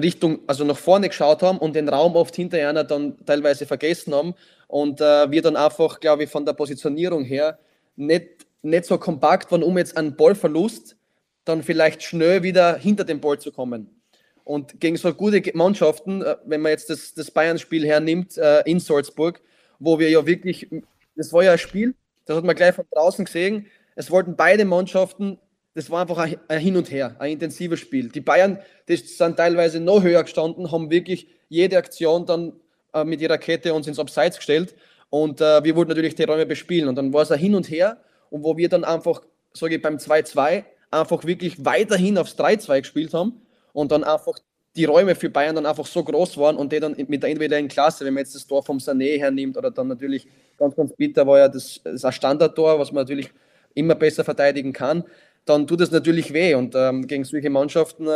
[0.00, 4.14] Richtung, also nach vorne geschaut haben und den Raum oft hinter einer dann teilweise vergessen
[4.14, 4.34] haben.
[4.66, 7.58] Und äh, wir dann einfach, glaube ich, von der Positionierung her
[7.96, 10.96] nicht, nicht so kompakt waren, um jetzt einen Ballverlust
[11.44, 14.00] dann vielleicht schnell wieder hinter den Ball zu kommen.
[14.42, 18.80] Und gegen so gute Mannschaften, äh, wenn man jetzt das, das Bayern-Spiel hernimmt äh, in
[18.80, 19.42] Salzburg,
[19.78, 20.68] wo wir ja wirklich
[21.16, 23.66] das war ja ein Spiel, das hat man gleich von draußen gesehen.
[23.94, 25.38] Es wollten beide Mannschaften,
[25.74, 28.08] das war einfach ein, Hin und Her, ein intensives Spiel.
[28.08, 32.52] Die Bayern, die sind teilweise noch höher gestanden, haben wirklich jede Aktion dann
[32.94, 34.74] äh, mit ihrer Kette uns ins Abseits gestellt
[35.10, 36.88] und äh, wir wollten natürlich die Räume bespielen.
[36.88, 37.98] Und dann war es ein Hin und Her
[38.30, 43.14] und wo wir dann einfach, sage ich, beim 2-2 einfach wirklich weiterhin aufs 3-2 gespielt
[43.14, 44.38] haben und dann einfach
[44.76, 47.68] die Räume für Bayern dann einfach so groß waren und die dann mit der individuellen
[47.68, 50.26] Klasse, wenn man jetzt das Tor vom Sané hernimmt oder dann natürlich
[50.58, 53.30] ganz, ganz bitter war ja das, das ein Standardtor, was man natürlich
[53.74, 55.04] immer besser verteidigen kann,
[55.44, 56.54] dann tut es natürlich weh.
[56.54, 58.08] Und ähm, gegen solche Mannschaften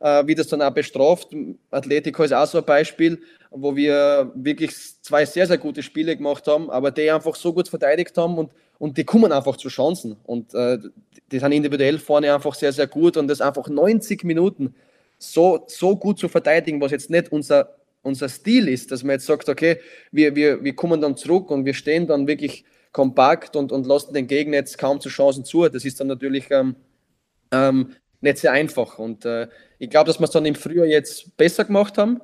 [0.00, 1.28] äh, wird es dann auch bestraft.
[1.70, 6.46] Atletico ist auch so ein Beispiel, wo wir wirklich zwei sehr, sehr gute Spiele gemacht
[6.46, 10.16] haben, aber die einfach so gut verteidigt haben und, und die kommen einfach zu Chancen.
[10.24, 10.78] Und äh,
[11.30, 14.74] die sind individuell vorne einfach sehr, sehr gut und das einfach 90 Minuten
[15.18, 19.26] so, so gut zu verteidigen, was jetzt nicht unser, unser Stil ist, dass man jetzt
[19.26, 19.80] sagt, okay,
[20.12, 24.14] wir, wir, wir kommen dann zurück und wir stehen dann wirklich kompakt und, und lassen
[24.14, 25.68] den Gegner jetzt kaum zu Chancen zu.
[25.68, 26.76] Das ist dann natürlich ähm,
[27.50, 28.98] ähm, nicht sehr einfach.
[28.98, 32.20] Und äh, ich glaube, dass wir es dann im Frühjahr jetzt besser gemacht haben,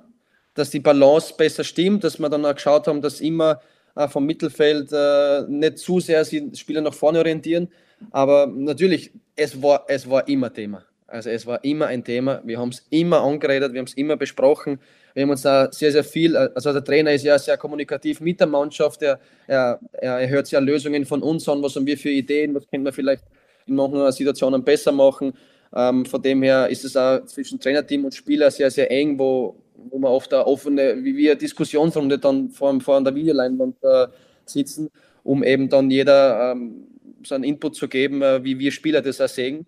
[0.55, 3.61] dass die Balance besser stimmt, dass wir dann auch geschaut haben, dass immer
[3.97, 7.69] äh, vom Mittelfeld äh, nicht zu sehr die Spieler nach vorne orientieren.
[8.11, 10.85] Aber natürlich, es war, es war immer Thema.
[11.07, 12.41] Also es war immer ein Thema.
[12.45, 14.79] Wir haben es immer angeredet, wir haben es immer besprochen.
[15.15, 18.41] Wir haben uns da sehr, sehr viel, also der Trainer ist ja sehr kommunikativ mit
[18.41, 19.03] der Mannschaft.
[19.03, 22.69] Er, er, er hört sehr Lösungen von uns an, was haben wir für Ideen, was
[22.69, 23.25] können wir vielleicht
[23.67, 25.33] in manchen Situationen besser machen.
[25.75, 29.57] Ähm, von dem her ist es auch zwischen Trainerteam und Spieler sehr, sehr eng, wo,
[29.75, 34.09] wo man oft eine offene, wie wir Diskussionsrunde dann vor, vor der Videoleinwand äh,
[34.45, 34.91] sitzen,
[35.23, 36.87] um eben dann jeder ähm,
[37.25, 39.67] seinen Input zu geben, äh, wie wir Spieler das auch sehen.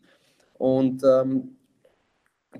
[0.59, 1.57] Und ähm,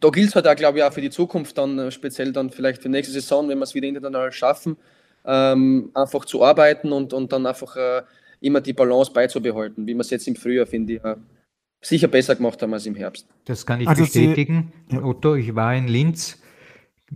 [0.01, 2.51] da gilt es halt auch, glaube ich, auch für die Zukunft dann, äh, speziell dann
[2.51, 4.77] vielleicht für nächste Saison, wenn wir es wieder international schaffen,
[5.25, 8.03] ähm, einfach zu arbeiten und, und dann einfach äh,
[8.41, 11.17] immer die Balance beizubehalten, wie wir es jetzt im Frühjahr, finde ich, äh,
[11.81, 13.27] sicher besser gemacht haben als im Herbst.
[13.45, 15.35] Das kann ich also bestätigen, Sie, Otto.
[15.35, 16.42] Ich war in Linz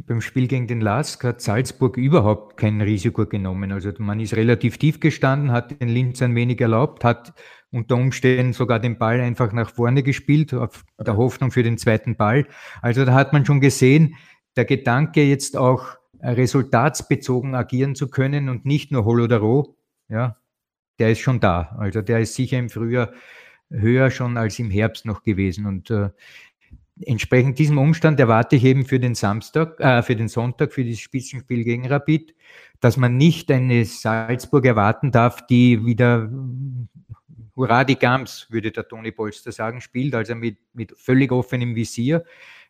[0.04, 3.72] beim Spiel gegen den LASK hat Salzburg überhaupt kein Risiko genommen.
[3.72, 7.32] Also man ist relativ tief gestanden, hat den Linz ein wenig erlaubt, hat
[7.70, 12.16] unter Umständen sogar den Ball einfach nach vorne gespielt, auf der Hoffnung für den zweiten
[12.16, 12.46] Ball.
[12.82, 14.16] Also da hat man schon gesehen,
[14.56, 19.76] der Gedanke jetzt auch resultatsbezogen agieren zu können und nicht nur Holodaro,
[20.08, 20.36] ja,
[20.98, 21.76] der ist schon da.
[21.78, 23.12] Also der ist sicher im Frühjahr
[23.70, 25.66] höher schon als im Herbst noch gewesen.
[25.66, 26.10] Und äh,
[27.04, 30.98] entsprechend diesem Umstand erwarte ich eben für den Samstag, äh, für den Sonntag, für das
[30.98, 32.34] Spitzenspiel gegen Rapid,
[32.80, 36.30] dass man nicht eine Salzburg erwarten darf, die wieder
[37.54, 42.24] Hurra die Gams, würde der Toni Polster sagen, spielt, also mit, mit völlig offenem Visier.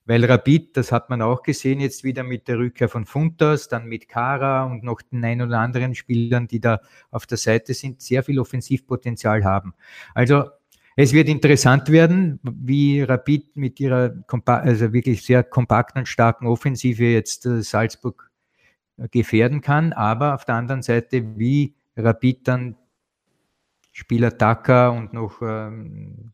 [0.09, 3.87] weil Rapid, das hat man auch gesehen, jetzt wieder mit der Rückkehr von Funtas, dann
[3.87, 8.01] mit Kara und noch den ein oder anderen Spielern, die da auf der Seite sind,
[8.01, 9.75] sehr viel Offensivpotenzial haben.
[10.15, 10.45] Also
[10.97, 17.05] es wird interessant werden, wie Rapid mit ihrer also wirklich sehr kompakten und starken Offensive
[17.05, 18.31] jetzt äh, Salzburg
[18.97, 22.77] äh, gefährden kann, aber auf der anderen Seite, wie Rapid dann
[23.93, 26.33] Spieler Taka und noch ähm,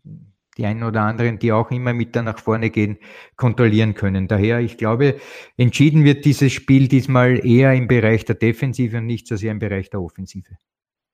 [0.59, 2.99] die einen oder anderen, die auch immer mit da nach vorne gehen,
[3.37, 4.29] kontrollieren können.
[4.29, 5.21] Daher, ich glaube,
[5.57, 9.59] entschieden wird dieses Spiel diesmal eher im Bereich der Defensive und nicht so sehr im
[9.59, 10.57] Bereich der Offensive.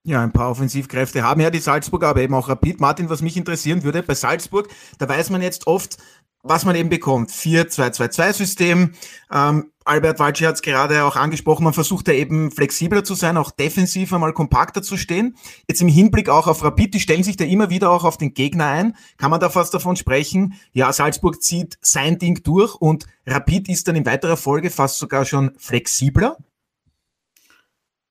[0.08, 2.80] Ja, ein paar Offensivkräfte haben ja die Salzburger, aber eben auch Rapid.
[2.80, 4.66] Martin, was mich interessieren würde, bei Salzburg,
[4.96, 5.98] da weiß man jetzt oft,
[6.42, 7.30] was man eben bekommt.
[7.30, 8.94] 4-2-2-2-System.
[9.30, 13.36] Ähm, Albert Walci hat es gerade auch angesprochen, man versucht da eben flexibler zu sein,
[13.36, 15.36] auch defensiv einmal kompakter zu stehen.
[15.68, 18.32] Jetzt im Hinblick auch auf Rapid, die stellen sich da immer wieder auch auf den
[18.32, 18.96] Gegner ein.
[19.18, 23.88] Kann man da fast davon sprechen, ja, Salzburg zieht sein Ding durch und Rapid ist
[23.88, 26.38] dann in weiterer Folge fast sogar schon flexibler?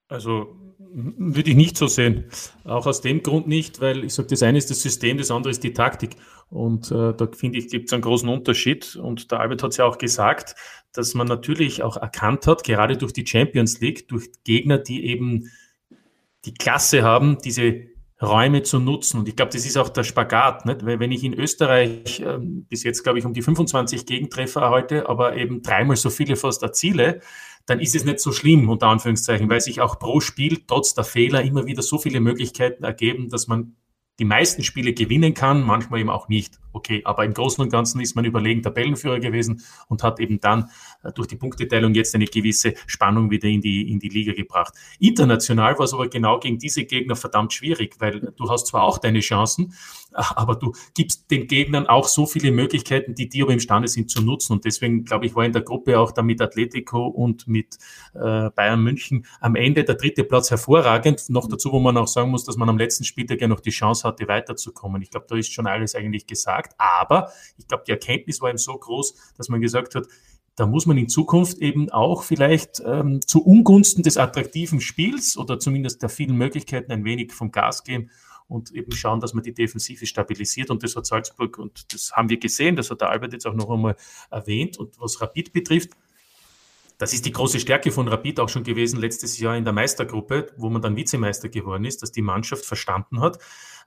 [0.10, 2.26] Also würde ich nicht so sehen.
[2.64, 5.52] Auch aus dem Grund nicht, weil ich sage, das eine ist das System, das andere
[5.52, 6.16] ist die Taktik.
[6.50, 8.96] Und äh, da finde ich, gibt es einen großen Unterschied.
[8.96, 10.56] Und der Albert hat es ja auch gesagt,
[10.94, 15.52] dass man natürlich auch erkannt hat, gerade durch die Champions League, durch Gegner, die eben
[16.46, 17.88] die Klasse haben, diese
[18.22, 19.20] Räume zu nutzen.
[19.20, 20.86] Und ich glaube, das ist auch der Spagat, nicht?
[20.86, 25.08] weil wenn ich in Österreich äh, bis jetzt, glaube ich, um die 25 Gegentreffer erhalte,
[25.08, 27.22] aber eben dreimal so viele fast erziele,
[27.68, 31.04] dann ist es nicht so schlimm, unter Anführungszeichen, weil sich auch pro Spiel trotz der
[31.04, 33.76] Fehler immer wieder so viele Möglichkeiten ergeben, dass man
[34.20, 36.60] die meisten Spiele gewinnen kann, manchmal eben auch nicht.
[36.74, 40.70] Okay, aber im Großen und Ganzen ist man überlegen Tabellenführer gewesen und hat eben dann
[41.04, 44.74] äh, durch die Punkteteilung jetzt eine gewisse Spannung wieder in die, in die Liga gebracht.
[45.00, 48.98] International war es aber genau gegen diese Gegner verdammt schwierig, weil du hast zwar auch
[48.98, 49.74] deine Chancen,
[50.36, 54.22] aber du gibst den Gegnern auch so viele Möglichkeiten, die die aber imstande sind zu
[54.24, 54.54] nutzen.
[54.54, 57.78] Und deswegen, glaube ich, war in der Gruppe auch da mit Atletico und mit
[58.16, 61.30] äh, Bayern München am Ende der dritte Platz hervorragend.
[61.30, 63.70] Noch dazu, wo man auch sagen muss, dass man am letzten Spieltag ja noch die
[63.70, 65.02] Chance hatte, weiterzukommen.
[65.04, 66.74] Ich glaube, da ist schon alles eigentlich gesagt.
[66.80, 70.08] Aber ich glaube, die Erkenntnis war eben so groß, dass man gesagt hat,
[70.56, 75.60] da muss man in Zukunft eben auch vielleicht ähm, zu Ungunsten des attraktiven Spiels oder
[75.60, 78.10] zumindest der vielen Möglichkeiten ein wenig vom Gas gehen
[78.48, 80.70] und eben schauen, dass man die Defensive stabilisiert.
[80.70, 83.54] Und das hat Salzburg, und das haben wir gesehen, das hat der Albert jetzt auch
[83.54, 83.96] noch einmal
[84.30, 84.78] erwähnt.
[84.78, 85.92] Und was Rapid betrifft,
[86.98, 90.52] das ist die große Stärke von Rapid auch schon gewesen letztes Jahr in der Meistergruppe,
[90.58, 93.38] wo man dann Vizemeister geworden ist, dass die Mannschaft verstanden hat,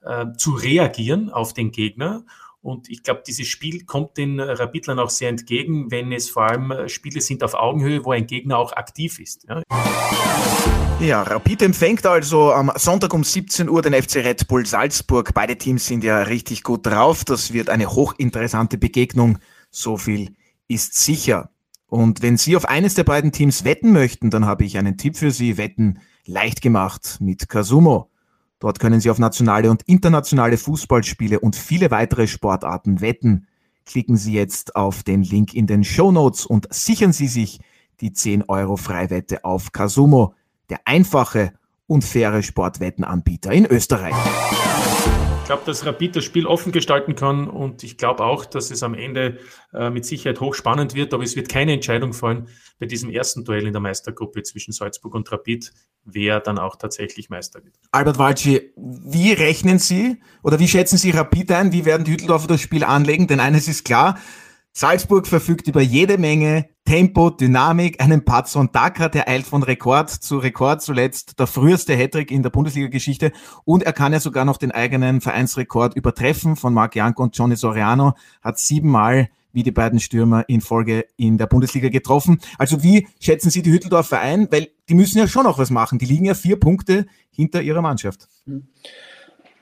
[0.03, 2.25] äh, zu reagieren auf den Gegner
[2.62, 6.70] und ich glaube, dieses Spiel kommt den Rapidlern auch sehr entgegen, wenn es vor allem
[6.70, 9.46] äh, Spiele sind auf Augenhöhe, wo ein Gegner auch aktiv ist.
[9.49, 9.62] Ja.
[11.01, 15.33] Ja, Rapid empfängt also am Sonntag um 17 Uhr den FC Red Bull Salzburg.
[15.33, 17.25] Beide Teams sind ja richtig gut drauf.
[17.25, 19.38] Das wird eine hochinteressante Begegnung.
[19.70, 20.37] So viel
[20.68, 21.49] ist sicher.
[21.87, 25.16] Und wenn Sie auf eines der beiden Teams wetten möchten, dann habe ich einen Tipp
[25.16, 25.57] für Sie.
[25.57, 28.11] Wetten leicht gemacht mit Kasumo.
[28.61, 33.46] Dort können Sie auf nationale und internationale Fußballspiele und viele weitere Sportarten wetten.
[33.87, 37.61] Klicken Sie jetzt auf den Link in den Show Notes und sichern Sie sich
[38.01, 40.35] die 10 Euro Freiwette auf Kasumo
[40.68, 41.53] der einfache
[41.87, 44.14] und faire Sportwettenanbieter in Österreich.
[45.51, 48.85] Ich glaube, dass Rapid das Spiel offen gestalten kann und ich glaube auch, dass es
[48.85, 49.39] am Ende
[49.75, 52.47] äh, mit Sicherheit hochspannend wird, aber es wird keine Entscheidung fallen
[52.79, 55.73] bei diesem ersten Duell in der Meistergruppe zwischen Salzburg und Rapid,
[56.05, 57.75] wer dann auch tatsächlich Meister wird.
[57.91, 61.73] Albert Walci, wie rechnen Sie oder wie schätzen Sie Rapid ein?
[61.73, 63.27] Wie werden die Hütteldorfer das Spiel anlegen?
[63.27, 64.21] Denn eines ist klar,
[64.72, 70.38] Salzburg verfügt über jede Menge Tempo, Dynamik, einen Patson Daka, der eilt von Rekord zu
[70.38, 73.33] Rekord, zuletzt der früheste Hattrick in der Bundesliga-Geschichte
[73.64, 77.56] und er kann ja sogar noch den eigenen Vereinsrekord übertreffen von Marc Janko und Johnny
[77.56, 82.40] Soriano, hat siebenmal wie die beiden Stürmer in Folge in der Bundesliga getroffen.
[82.59, 84.50] Also wie schätzen Sie die Hütteldorfer ein?
[84.50, 85.98] Weil die müssen ja schon noch was machen.
[85.98, 88.28] Die liegen ja vier Punkte hinter ihrer Mannschaft.
[88.46, 88.68] Mhm.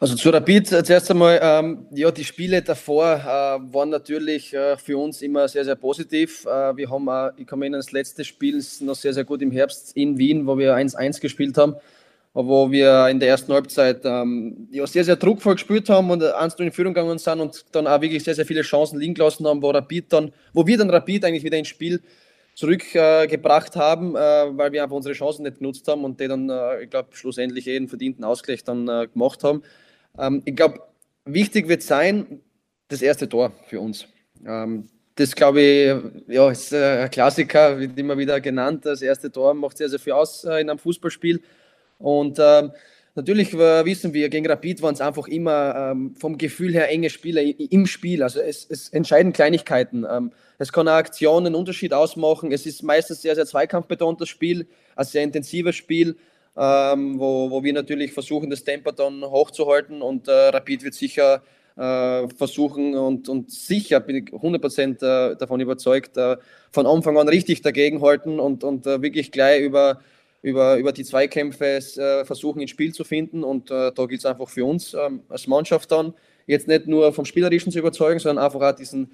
[0.01, 4.77] Also zu Rapid äh, zuerst einmal, ähm, ja, die Spiele davor äh, waren natürlich äh,
[4.77, 6.47] für uns immer sehr, sehr positiv.
[6.47, 9.43] Äh, wir haben, äh, ich kann mich erinnern, das letzte Spiel noch sehr, sehr gut
[9.43, 11.75] im Herbst in Wien, wo wir 1-1 gespielt haben,
[12.33, 16.55] wo wir in der ersten Halbzeit ähm, ja, sehr, sehr druckvoll gespielt haben und 1
[16.61, 19.61] in Führung gegangen sind und dann auch wirklich sehr, sehr viele Chancen liegen gelassen haben,
[19.63, 22.03] wo Rapid dann, wo wir dann Rapid eigentlich wieder ins Spiel
[22.55, 26.89] zurückgebracht äh, haben, weil wir einfach unsere Chancen nicht genutzt haben und die dann, ich
[26.89, 29.65] glaube, schlussendlich jeden verdienten Ausgleich dann gemacht haben.
[30.17, 30.81] Ähm, ich glaube,
[31.25, 32.41] wichtig wird sein,
[32.89, 34.07] das erste Tor für uns.
[34.47, 38.87] Ähm, das glaube ich, ja, ist äh, ein Klassiker, wird immer wieder genannt.
[38.87, 41.43] Das erste Tor macht sehr, sehr viel aus äh, in einem Fußballspiel.
[41.99, 42.71] Und ähm,
[43.17, 47.43] natürlich wissen wir, gegen Rapid waren es einfach immer ähm, vom Gefühl her enge Spieler
[47.43, 48.23] im Spiel.
[48.23, 50.07] Also es, es entscheiden Kleinigkeiten.
[50.09, 52.53] Ähm, es kann eine Aktion einen Unterschied ausmachen.
[52.53, 56.17] Es ist meistens sehr, sehr zweikampfbetontes Spiel, ein sehr intensives Spiel,
[56.59, 61.43] ähm, wo, wo wir natürlich versuchen, das Tempo dann hochzuhalten und äh, Rapid wird sicher
[61.77, 66.37] äh, versuchen und, und sicher bin ich 100% äh, davon überzeugt, äh,
[66.73, 70.01] von Anfang an richtig dagegenhalten und, und wirklich gleich über,
[70.43, 71.81] über, über die Zweikämpfe
[72.25, 73.43] versuchen ins Spiel zu finden.
[73.43, 76.13] Und da gilt es einfach für uns ähm, als Mannschaft dann,
[76.47, 79.13] jetzt nicht nur vom Spielerischen zu überzeugen, sondern einfach auch diesen,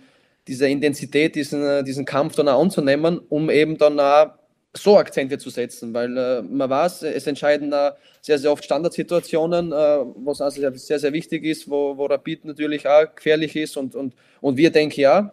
[0.48, 4.32] diese Intensität, diesen, diesen Kampf dann auch anzunehmen, um eben dann auch
[4.76, 9.72] so Akzente zu setzen, weil äh, man weiß, es entscheiden äh, sehr, sehr oft Standardsituationen,
[9.72, 9.74] äh,
[10.16, 14.14] was also sehr, sehr, wichtig ist, wo, wo Rapid natürlich auch gefährlich ist und, und,
[14.40, 15.32] und wir denken ja.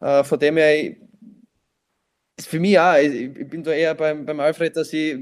[0.00, 0.94] Äh, von dem her
[2.36, 5.18] ist für mich auch, ich, ich bin da eher beim, beim Alfred, dass ich,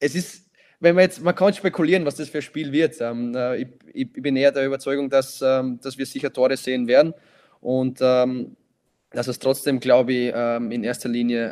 [0.00, 3.00] es ist, wenn man jetzt, man kann spekulieren, was das für ein Spiel wird.
[3.00, 6.88] Ähm, äh, ich, ich, bin eher der Überzeugung, dass, ähm, dass wir sicher Tore sehen
[6.88, 7.12] werden
[7.60, 8.56] und ähm,
[9.10, 11.50] dass es trotzdem, glaube ich, ähm, in erster Linie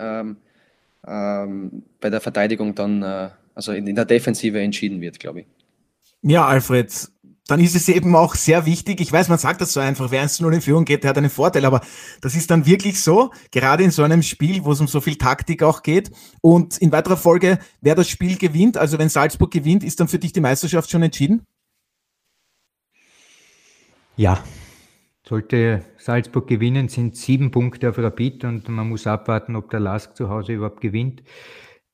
[1.07, 5.47] ähm, bei der Verteidigung dann, äh, also in, in, der Defensive entschieden wird, glaube ich.
[6.23, 7.11] Ja, Alfred,
[7.47, 9.01] dann ist es eben auch sehr wichtig.
[9.01, 11.19] Ich weiß, man sagt das so einfach, wer 1 0 in Führung geht, der hat
[11.19, 11.81] einen Vorteil, aber
[12.21, 15.17] das ist dann wirklich so, gerade in so einem Spiel, wo es um so viel
[15.17, 16.11] Taktik auch geht.
[16.43, 20.19] Und in weiterer Folge, wer das Spiel gewinnt, also wenn Salzburg gewinnt, ist dann für
[20.19, 21.47] dich die Meisterschaft schon entschieden?
[24.17, 24.45] Ja,
[25.31, 30.17] sollte Salzburg gewinnen, sind sieben Punkte auf Rapid und man muss abwarten, ob der Lask
[30.17, 31.23] zu Hause überhaupt gewinnt.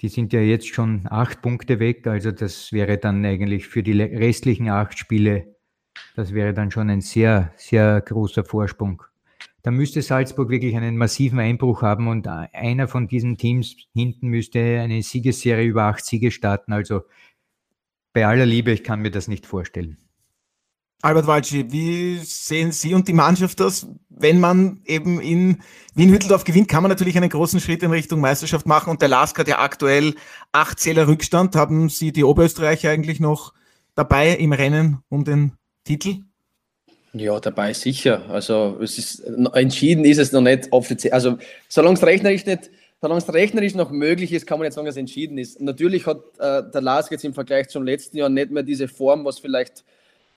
[0.01, 3.92] Die sind ja jetzt schon acht Punkte weg, also das wäre dann eigentlich für die
[4.01, 5.55] restlichen acht Spiele,
[6.14, 9.03] das wäre dann schon ein sehr, sehr großer Vorsprung.
[9.62, 14.61] Da müsste Salzburg wirklich einen massiven Einbruch haben und einer von diesen Teams hinten müsste
[14.61, 16.72] eine Siegesserie über acht Siege starten.
[16.72, 17.03] Also
[18.14, 19.99] bei aller Liebe, ich kann mir das nicht vorstellen.
[21.02, 23.87] Albert Walci, wie sehen Sie und die Mannschaft das?
[24.09, 25.59] Wenn man eben in
[25.94, 29.38] Wien-Hütteldorf gewinnt, kann man natürlich einen großen Schritt in Richtung Meisterschaft machen und der LASK
[29.38, 30.14] hat ja aktuell
[30.52, 31.54] acht Zähler Rückstand.
[31.54, 33.52] Haben Sie die Oberösterreicher eigentlich noch
[33.94, 35.52] dabei im Rennen um den
[35.85, 36.22] Titel?
[37.12, 38.28] Ja, dabei sicher.
[38.28, 39.20] Also es ist
[39.54, 41.12] entschieden ist es noch nicht offiziell.
[41.12, 44.87] Also solange es rechnerisch nicht, solange es rechnerisch noch möglich ist, kann man jetzt sagen,
[44.87, 45.61] dass es entschieden ist.
[45.61, 49.24] Natürlich hat äh, der LASK jetzt im Vergleich zum letzten Jahr nicht mehr diese Form,
[49.24, 49.85] was vielleicht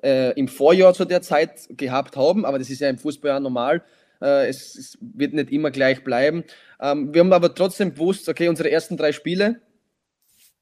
[0.04, 3.40] äh, im Vorjahr zu der Zeit gehabt haben, aber das ist ja im Fußball ja
[3.40, 3.84] normal.
[4.22, 6.44] Äh, es, es, wird nicht immer gleich bleiben.
[6.82, 9.62] Ähm, wir haben aber trotzdem gewusst, okay, unsere ersten drei Spiele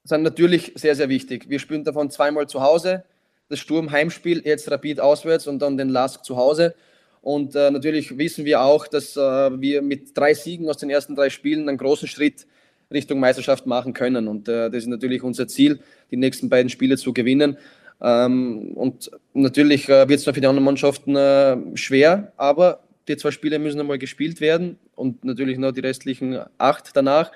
[0.03, 1.49] sind natürlich sehr, sehr wichtig.
[1.49, 3.03] Wir spielen davon zweimal zu Hause,
[3.49, 6.75] das Sturm Heimspiel, jetzt Rapid auswärts und dann den Lask zu Hause.
[7.21, 11.15] Und äh, natürlich wissen wir auch, dass äh, wir mit drei Siegen aus den ersten
[11.15, 12.47] drei Spielen einen großen Schritt
[12.91, 14.27] Richtung Meisterschaft machen können.
[14.27, 17.57] Und äh, das ist natürlich unser Ziel, die nächsten beiden Spiele zu gewinnen.
[18.01, 23.17] Ähm, und natürlich äh, wird es dann für die anderen Mannschaften äh, schwer, aber die
[23.17, 27.31] zwei Spiele müssen einmal gespielt werden und natürlich noch die restlichen acht danach.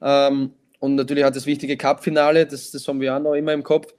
[0.00, 3.62] Ähm, und natürlich hat das wichtige Cup-Finale, das, das haben wir auch noch immer im
[3.62, 3.94] Kopf.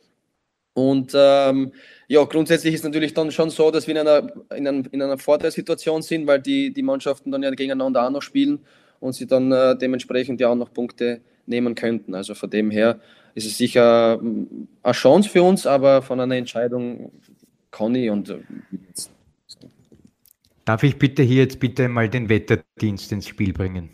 [0.73, 1.71] Und ähm,
[2.07, 5.17] ja, grundsätzlich ist natürlich dann schon so, dass wir in einer, in einer, in einer
[5.17, 8.59] Vorteilssituation sind, weil die, die Mannschaften dann ja gegeneinander auch noch spielen
[8.99, 12.13] und sie dann äh, dementsprechend ja auch noch Punkte nehmen könnten.
[12.13, 12.99] Also von dem her
[13.35, 17.11] ist es sicher mm, eine Chance für uns, aber von einer Entscheidung
[17.69, 18.39] Conny und äh,
[20.63, 23.91] Darf ich bitte hier jetzt bitte mal den Wetterdienst ins Spiel bringen?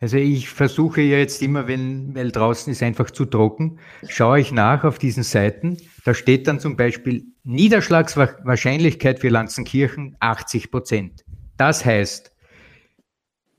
[0.00, 4.84] Also ich versuche jetzt immer, wenn, weil draußen ist einfach zu trocken, schaue ich nach
[4.84, 5.78] auf diesen Seiten.
[6.04, 11.24] Da steht dann zum Beispiel Niederschlagswahrscheinlichkeit für Lanzenkirchen 80 Prozent.
[11.56, 12.32] Das heißt,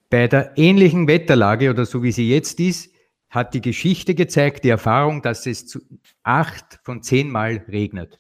[0.10, 2.92] bei der ähnlichen Wetterlage oder so wie sie jetzt ist,
[3.30, 5.80] hat die Geschichte gezeigt, die Erfahrung, dass es zu
[6.24, 8.20] acht von zehn Mal regnet.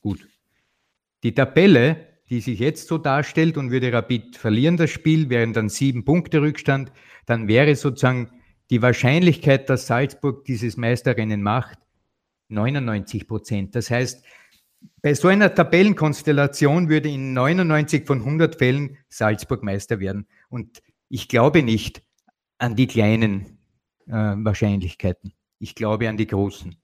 [0.00, 0.26] Gut.
[1.22, 5.68] Die Tabelle, die sich jetzt so darstellt und würde Rapid verlieren das Spiel, wären dann
[5.68, 6.92] sieben Punkte Rückstand,
[7.26, 8.30] dann wäre sozusagen
[8.70, 11.78] die Wahrscheinlichkeit, dass Salzburg dieses Meisterrennen macht,
[12.48, 13.74] 99 Prozent.
[13.74, 14.24] Das heißt,
[15.02, 20.26] bei so einer Tabellenkonstellation würde in 99 von 100 Fällen Salzburg Meister werden.
[20.48, 22.02] Und ich glaube nicht
[22.58, 23.57] an die kleinen
[24.08, 25.32] äh, Wahrscheinlichkeiten.
[25.58, 26.76] Ich glaube an die großen.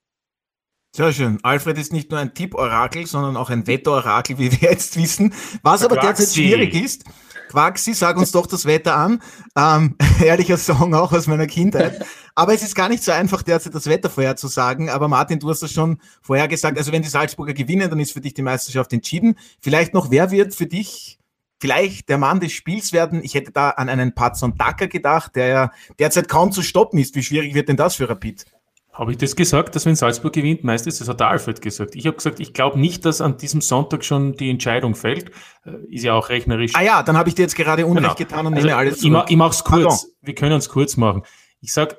[0.96, 1.38] Sehr schön.
[1.42, 5.34] Alfred ist nicht nur ein Tipp-Orakel, sondern auch ein Wetter-Orakel, wie wir jetzt wissen.
[5.62, 7.04] Was aber derzeit schwierig ist,
[7.48, 9.20] Quaxi, sag uns doch das Wetter an.
[9.56, 12.04] Ähm, ehrlicher Song auch aus meiner Kindheit.
[12.34, 14.88] Aber es ist gar nicht so einfach, derzeit das Wetter vorherzusagen.
[14.88, 16.78] Aber Martin, du hast das schon vorher gesagt.
[16.78, 19.36] Also wenn die Salzburger gewinnen, dann ist für dich die Meisterschaft entschieden.
[19.60, 21.18] Vielleicht noch, wer wird für dich
[21.64, 23.24] vielleicht der Mann des Spiels werden.
[23.24, 27.16] Ich hätte da an einen Patson Dacker gedacht, der ja derzeit kaum zu stoppen ist.
[27.16, 28.44] Wie schwierig wird denn das für Rapid?
[28.92, 31.96] Habe ich das gesagt, dass wenn Salzburg gewinnt, meistens, das hat der Alfred gesagt.
[31.96, 35.30] Ich habe gesagt, ich glaube nicht, dass an diesem Sonntag schon die Entscheidung fällt.
[35.64, 36.72] Äh, ist ja auch rechnerisch.
[36.74, 38.28] Ah ja, dann habe ich dir jetzt gerade Unrecht genau.
[38.28, 39.22] getan und also nehme alles zurück.
[39.24, 39.84] Ich, ich mache es kurz.
[39.84, 39.98] Pardon.
[40.20, 41.22] Wir können es kurz machen.
[41.62, 41.96] Ich sage,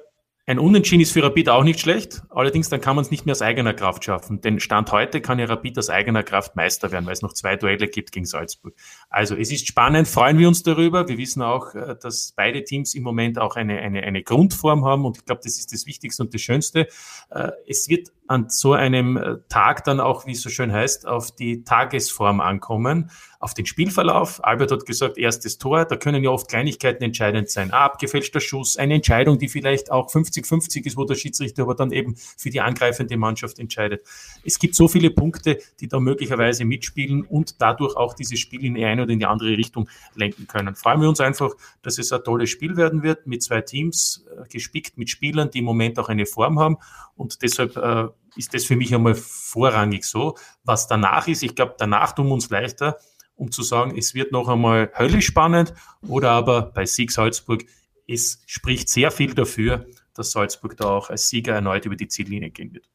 [0.47, 3.33] ein Unentschieden ist für Rapid auch nicht schlecht, allerdings dann kann man es nicht mehr
[3.33, 4.41] aus eigener Kraft schaffen.
[4.41, 7.55] Denn Stand heute kann ja Rapid aus eigener Kraft Meister werden, weil es noch zwei
[7.55, 8.75] Duelle gibt gegen Salzburg.
[9.09, 11.07] Also es ist spannend, freuen wir uns darüber.
[11.07, 15.05] Wir wissen auch, äh, dass beide Teams im Moment auch eine, eine, eine Grundform haben
[15.05, 16.87] und ich glaube, das ist das Wichtigste und das Schönste.
[17.31, 21.07] Äh, es wird an so einem äh, Tag dann auch, wie es so schön heißt,
[21.07, 24.43] auf die Tagesform ankommen, auf den Spielverlauf.
[24.43, 27.71] Albert hat gesagt, erstes Tor, da können ja oft Kleinigkeiten entscheidend sein.
[27.71, 31.91] Ah, abgefälschter Schuss, eine Entscheidung, die vielleicht auch 50-50 ist, wo der Schiedsrichter aber dann
[31.91, 34.01] eben für die angreifende Mannschaft entscheidet.
[34.43, 38.73] Es gibt so viele Punkte, die da möglicherweise mitspielen und dadurch auch dieses Spiel in
[38.73, 40.75] die eine oder in die andere Richtung lenken können.
[40.75, 41.51] Freuen wir uns einfach,
[41.83, 45.59] dass es ein tolles Spiel werden wird mit zwei Teams, äh, gespickt mit Spielern, die
[45.59, 46.77] im Moment auch eine Form haben
[47.15, 50.37] und deshalb äh, ist das für mich einmal vorrangig so.
[50.63, 52.97] Was danach ist, ich glaube, danach tun wir uns leichter,
[53.35, 55.73] um zu sagen, es wird noch einmal höllisch spannend
[56.07, 57.65] oder aber bei Sieg Salzburg,
[58.07, 62.51] es spricht sehr viel dafür, dass Salzburg da auch als Sieger erneut über die Ziellinie
[62.51, 62.89] gehen wird.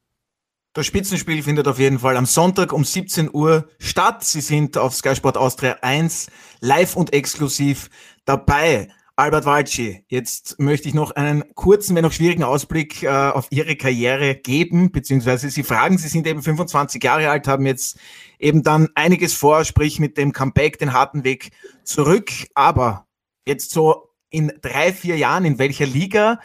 [0.73, 4.23] Das Spitzenspiel findet auf jeden Fall am Sonntag um 17 Uhr statt.
[4.23, 6.31] Sie sind auf Sky Sport Austria 1
[6.61, 7.89] live und exklusiv
[8.23, 8.87] dabei.
[9.17, 13.75] Albert Walci, jetzt möchte ich noch einen kurzen, wenn auch schwierigen Ausblick äh, auf Ihre
[13.75, 17.99] Karriere geben, beziehungsweise Sie fragen, Sie sind eben 25 Jahre alt, haben jetzt
[18.39, 21.51] eben dann einiges vor, sprich mit dem Comeback, den harten Weg
[21.83, 22.31] zurück.
[22.55, 23.05] Aber
[23.45, 26.39] jetzt so in drei, vier Jahren, in welcher Liga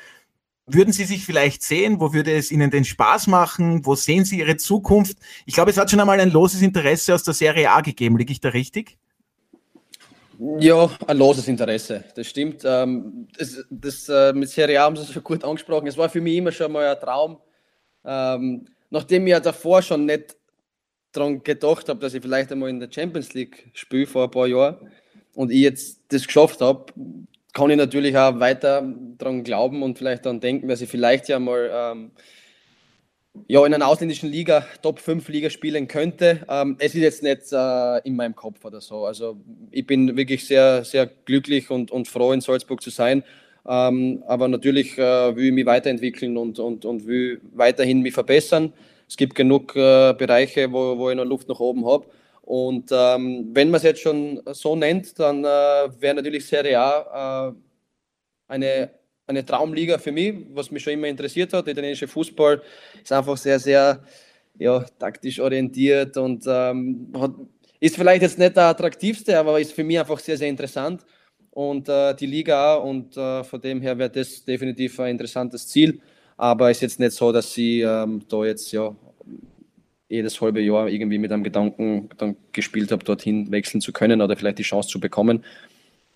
[0.66, 2.00] würden Sie sich vielleicht sehen?
[2.00, 3.86] Wo würde es Ihnen den Spaß machen?
[3.86, 5.18] Wo sehen Sie Ihre Zukunft?
[5.46, 8.18] Ich glaube, es hat schon einmal ein loses Interesse aus der Serie A gegeben.
[8.18, 8.98] Liege ich da richtig?
[10.38, 12.62] Ja, ein loses Interesse, das stimmt.
[12.64, 15.86] Ähm, das, das äh, mit Serie A haben Sie schon gut angesprochen.
[15.86, 17.38] Es war für mich immer schon mal ein Traum.
[18.04, 20.36] Ähm, nachdem ich ja davor schon nicht
[21.12, 24.46] daran gedacht habe, dass ich vielleicht einmal in der Champions League spiele vor ein paar
[24.46, 24.90] Jahren
[25.34, 26.92] und ich jetzt das geschafft habe,
[27.52, 31.38] kann ich natürlich auch weiter daran glauben und vielleicht daran denken, dass ich vielleicht ja
[31.38, 32.10] mal ähm,
[33.48, 36.40] ja, in einer ausländischen Liga, Top 5 Liga spielen könnte.
[36.48, 39.06] Ähm, es ist jetzt nicht äh, in meinem Kopf oder so.
[39.06, 39.36] Also
[39.70, 43.22] ich bin wirklich sehr, sehr glücklich und, und froh, in Salzburg zu sein.
[43.66, 48.72] Ähm, aber natürlich äh, will ich mich weiterentwickeln und, und, und will weiterhin mich verbessern.
[49.08, 52.06] Es gibt genug äh, Bereiche, wo, wo ich noch Luft nach oben habe.
[52.42, 55.48] Und ähm, wenn man es jetzt schon so nennt, dann äh,
[56.00, 57.52] wäre natürlich Serie A äh,
[58.46, 58.90] eine
[59.26, 61.66] eine Traumliga für mich, was mich schon immer interessiert hat.
[61.66, 62.62] Der italienische Fußball
[63.02, 64.02] ist einfach sehr, sehr
[64.58, 67.32] ja, taktisch orientiert und ähm, hat,
[67.80, 71.04] ist vielleicht jetzt nicht der attraktivste, aber ist für mich einfach sehr, sehr interessant.
[71.50, 75.66] Und äh, die Liga auch und äh, von dem her wäre das definitiv ein interessantes
[75.68, 76.00] Ziel.
[76.36, 78.94] Aber ist jetzt nicht so, dass sie ähm, da jetzt ja
[80.08, 84.36] jedes halbe Jahr irgendwie mit einem Gedanken dann gespielt habe, dorthin wechseln zu können oder
[84.36, 85.44] vielleicht die Chance zu bekommen.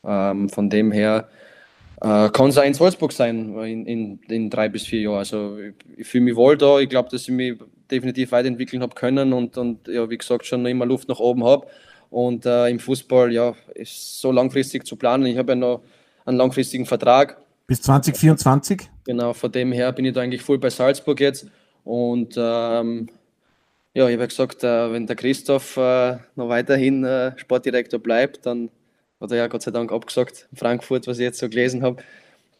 [0.04, 1.28] Ähm, von dem her
[2.00, 5.18] äh, kann es auch in Salzburg sein in, in, in, drei bis vier Jahren.
[5.18, 6.78] Also ich, ich fühle mich wohl da.
[6.78, 7.58] Ich glaube, dass ich mich
[7.90, 11.66] definitiv weiterentwickeln habe können und, und ja, wie gesagt, schon immer Luft nach oben habe.
[12.08, 15.26] Und äh, im Fußball, ja, ist so langfristig zu planen.
[15.26, 15.82] Ich habe ja noch
[16.24, 17.36] einen langfristigen Vertrag.
[17.66, 18.88] Bis 2024?
[19.04, 21.46] Genau, von dem her bin ich da eigentlich voll bei Salzburg jetzt.
[21.84, 23.08] Und ähm,
[23.94, 28.46] ja, ich habe ja gesagt, äh, wenn der Christoph äh, noch weiterhin äh, Sportdirektor bleibt,
[28.46, 28.70] dann
[29.20, 32.02] hat er ja Gott sei Dank abgesagt, Frankfurt, was ich jetzt so gelesen habe.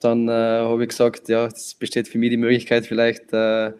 [0.01, 3.73] Dann äh, habe ich gesagt, ja, es besteht für mich die Möglichkeit vielleicht äh,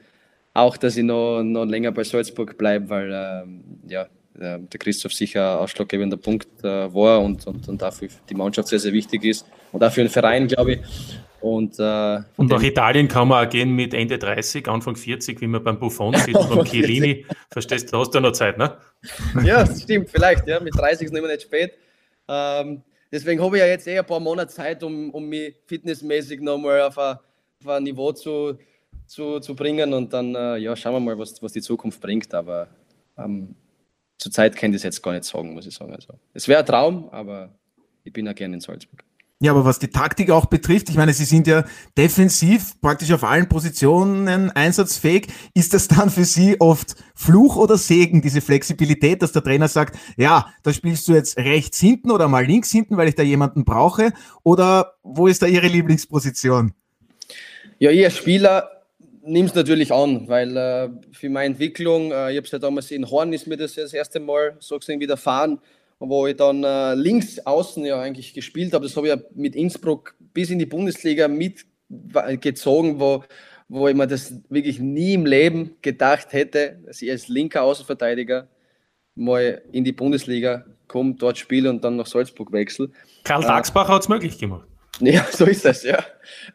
[0.55, 5.53] auch, dass ich noch, noch länger bei Salzburg bleibe, weil ähm, ja, der Christoph sicher
[5.53, 9.47] ein ausschlaggebender Punkt äh, war und, und, und dafür die Mannschaft sehr, sehr wichtig ist
[9.73, 10.81] und auch für den Verein, glaube ich.
[11.41, 15.47] Und, äh, und nach Italien kann man auch gehen mit Ende 30, Anfang 40, wie
[15.47, 17.25] man beim Buffon sieht, beim Chiellini.
[17.51, 18.77] Verstehst du, hast du noch Zeit, ne?
[19.43, 20.47] Ja, das stimmt, vielleicht.
[20.47, 20.61] Ja.
[20.61, 21.73] Mit 30 ist immer nicht spät.
[22.31, 26.41] Ähm, deswegen habe ich ja jetzt eh ein paar Monate Zeit, um, um mich fitnessmäßig
[26.41, 27.19] nochmal auf ein,
[27.61, 28.57] auf ein Niveau zu,
[29.07, 32.33] zu, zu bringen und dann äh, ja, schauen wir mal, was, was die Zukunft bringt.
[32.33, 32.69] Aber
[33.19, 33.57] ähm,
[34.17, 35.93] zurzeit kann ich das jetzt gar nicht sagen, muss ich sagen.
[35.93, 37.53] Also, es wäre ein Traum, aber
[38.05, 39.05] ich bin ja gerne in Salzburg.
[39.43, 41.65] Ja, aber was die Taktik auch betrifft, ich meine, sie sind ja
[41.97, 45.29] defensiv praktisch auf allen Positionen einsatzfähig.
[45.55, 49.99] Ist das dann für Sie oft Fluch oder Segen, diese Flexibilität, dass der Trainer sagt,
[50.19, 53.65] ja, da spielst du jetzt rechts hinten oder mal links hinten, weil ich da jemanden
[53.65, 54.13] brauche?
[54.43, 56.75] Oder wo ist da Ihre Lieblingsposition?
[57.79, 58.69] Ja, ich als Spieler
[59.25, 62.91] nehme es natürlich an, weil äh, für meine Entwicklung, äh, ich habe es ja damals
[62.91, 65.61] in Horn, ist mir das, das erste Mal so gesehen widerfahren,
[66.01, 68.87] wo ich dann äh, links außen ja eigentlich gespielt habe.
[68.87, 73.23] Das habe ich ja mit Innsbruck bis in die Bundesliga mitgezogen, wo,
[73.69, 78.49] wo ich mir das wirklich nie im Leben gedacht hätte, dass ich als linker Außenverteidiger
[79.15, 82.91] mal in die Bundesliga komme, dort spiele und dann nach Salzburg wechsle.
[83.25, 84.67] Karl Daxbach äh, hat es möglich gemacht.
[85.01, 85.99] Ja, so ist das, ja.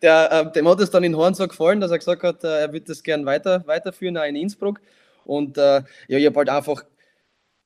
[0.04, 2.62] Der, äh, dem hat es dann in Horn so gefallen, dass er gesagt hat, äh,
[2.62, 4.82] er würde das gern weiter, weiterführen, auch in Innsbruck.
[5.24, 6.84] Und äh, ja, ich habe halt einfach,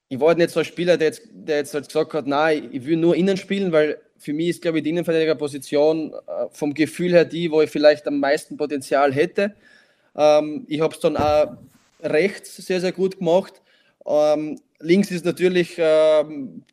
[0.09, 2.69] ich war halt nicht so ein Spieler, der jetzt, der jetzt halt gesagt hat, nein,
[2.71, 6.73] ich will nur innen spielen, weil für mich ist, glaube ich, die Innenverteidigerposition äh, vom
[6.73, 9.55] Gefühl her die, wo ich vielleicht am meisten Potenzial hätte.
[10.15, 11.57] Ähm, ich habe es dann auch
[12.01, 13.61] rechts sehr, sehr gut gemacht.
[14.05, 16.63] Ähm, links ist natürlich, ähm,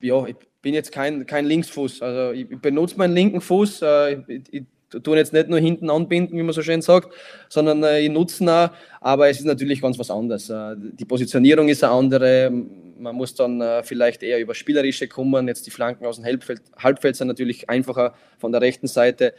[0.00, 2.02] ja, ich bin jetzt kein, kein Linksfuß.
[2.02, 3.82] Also ich, benutze meinen linken Fuß.
[3.82, 4.62] Äh, ich, ich,
[5.00, 7.12] tue jetzt nicht nur hinten anbinden, wie man so schön sagt,
[7.48, 8.70] sondern äh, ich nutze ihn auch.
[9.00, 10.50] Aber es ist natürlich ganz was anderes.
[10.50, 12.50] Äh, die Positionierung ist eine andere.
[12.98, 15.48] Man muss dann äh, vielleicht eher über Spielerische kommen.
[15.48, 19.34] Jetzt die Flanken aus dem Halbfeld, Halbfeld sind natürlich einfacher von der rechten Seite.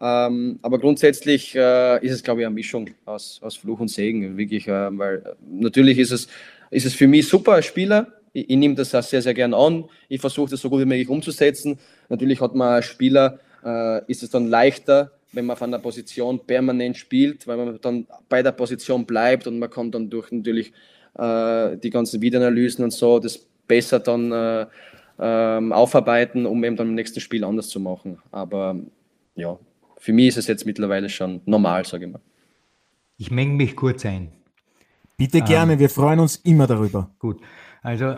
[0.00, 4.36] Ähm, aber grundsätzlich äh, ist es, glaube ich, eine Mischung aus, aus Fluch und Segen.
[4.36, 6.28] Wirklich, äh, weil äh, natürlich ist es,
[6.70, 8.06] ist es für mich super als Spieler.
[8.32, 9.84] Ich, ich nehme das auch sehr, sehr gern an.
[10.08, 11.78] Ich versuche das so gut wie möglich umzusetzen.
[12.08, 16.40] Natürlich hat man als Spieler, äh, ist es dann leichter, wenn man von der Position
[16.46, 20.72] permanent spielt, weil man dann bei der Position bleibt und man kann dann durch natürlich
[21.14, 24.66] äh, die ganzen Videoanalysen und so das besser dann äh,
[25.18, 28.18] ähm, aufarbeiten, um eben dann im nächsten Spiel anders zu machen.
[28.30, 28.76] Aber
[29.34, 29.58] ja,
[29.98, 32.20] für mich ist es jetzt mittlerweile schon normal, sage ich mal.
[33.18, 34.32] Ich menge mich kurz ein.
[35.16, 37.10] Bitte gerne, ähm, wir freuen uns immer darüber.
[37.18, 37.40] Gut,
[37.82, 38.16] also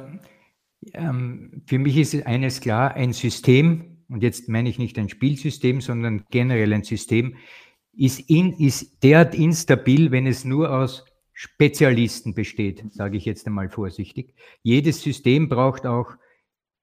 [0.93, 5.81] ähm, für mich ist eines klar, ein System, und jetzt meine ich nicht ein Spielsystem,
[5.81, 7.37] sondern generell ein System,
[7.93, 13.71] ist, in, ist derart instabil, wenn es nur aus Spezialisten besteht, sage ich jetzt einmal
[13.71, 14.35] vorsichtig.
[14.63, 16.17] Jedes System braucht auch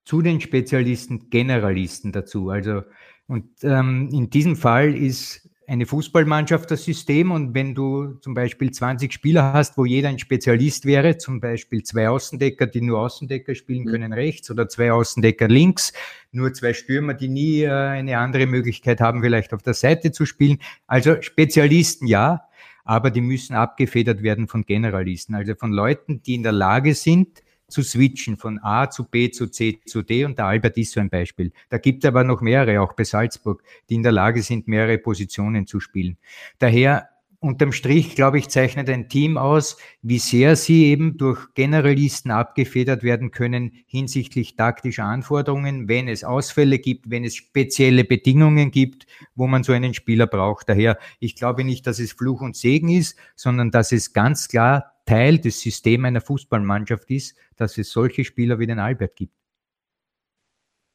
[0.04, 2.50] zu den Spezialisten Generalisten dazu.
[2.50, 2.82] Also,
[3.28, 8.72] und ähm, in diesem Fall ist eine Fußballmannschaft das System und wenn du zum Beispiel
[8.72, 13.54] 20 Spieler hast, wo jeder ein Spezialist wäre, zum Beispiel zwei Außendecker, die nur Außendecker
[13.54, 13.92] spielen mhm.
[13.92, 15.92] können rechts oder zwei Außendecker links,
[16.32, 20.26] nur zwei Stürmer, die nie äh, eine andere Möglichkeit haben, vielleicht auf der Seite zu
[20.26, 20.60] spielen.
[20.88, 22.48] Also Spezialisten ja,
[22.86, 27.44] aber die müssen abgefedert werden von Generalisten, also von Leuten, die in der Lage sind,
[27.68, 31.00] zu switchen von A zu B zu C zu D und der Albert ist so
[31.00, 31.52] ein Beispiel.
[31.70, 34.98] Da gibt es aber noch mehrere, auch bei Salzburg, die in der Lage sind, mehrere
[34.98, 36.18] Positionen zu spielen.
[36.60, 37.10] Daher
[37.40, 43.04] unterm Strich, glaube ich, zeichnet ein Team aus, wie sehr sie eben durch Generalisten abgefedert
[43.04, 49.06] werden können hinsichtlich taktischer Anforderungen, wenn es Ausfälle gibt, wenn es spezielle Bedingungen gibt,
[49.36, 50.68] wo man so einen Spieler braucht.
[50.70, 54.97] Daher, ich glaube nicht, dass es Fluch und Segen ist, sondern dass es ganz klar
[55.08, 59.34] Teil des Systems einer Fußballmannschaft ist, dass es solche Spieler wie den Albert gibt.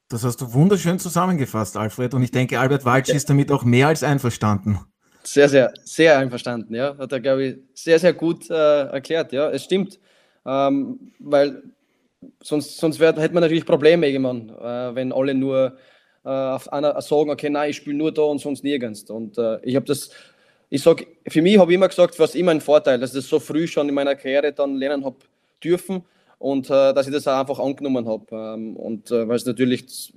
[0.09, 2.15] Das hast du wunderschön zusammengefasst, Alfred.
[2.15, 3.15] Und ich denke, Albert Walsch ja.
[3.15, 4.79] ist damit auch mehr als einverstanden.
[5.25, 6.97] Sehr, sehr, sehr einverstanden, ja.
[6.99, 9.51] Hat er, glaube ich, sehr, sehr gut äh, erklärt, ja.
[9.51, 9.99] Es stimmt.
[10.45, 11.63] Ähm, weil
[12.43, 15.79] sonst, sonst wär, hätte man natürlich Probleme irgendwann, äh, wenn alle nur
[16.25, 19.09] äh, auf einer sagen, okay, nein, ich spiele nur da und sonst nirgends.
[19.09, 20.11] Und äh, ich habe das
[20.75, 23.29] ich sage, für mich habe ich immer gesagt, was immer ein Vorteil, dass ich das
[23.29, 25.17] so früh schon in meiner Karriere dann lernen habe
[25.63, 26.03] dürfen
[26.39, 28.25] und äh, dass ich das auch einfach angenommen habe.
[28.33, 30.15] Ähm, und äh, weil es natürlich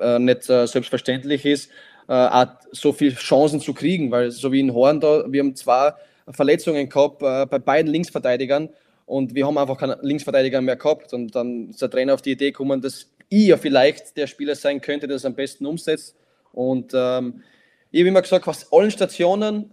[0.00, 1.70] äh, nicht äh, selbstverständlich ist,
[2.08, 5.54] äh, auch so viele Chancen zu kriegen, weil so wie in Horn da, wir haben
[5.54, 5.92] zwei
[6.30, 8.70] Verletzungen gehabt äh, bei beiden Linksverteidigern
[9.06, 12.32] und wir haben einfach keinen Linksverteidiger mehr gehabt und dann ist der Trainer auf die
[12.32, 16.16] Idee gekommen, dass ich ja vielleicht der Spieler sein könnte, der das am besten umsetzt
[16.50, 17.44] und ähm,
[17.92, 19.70] ich habe immer gesagt, was allen Stationen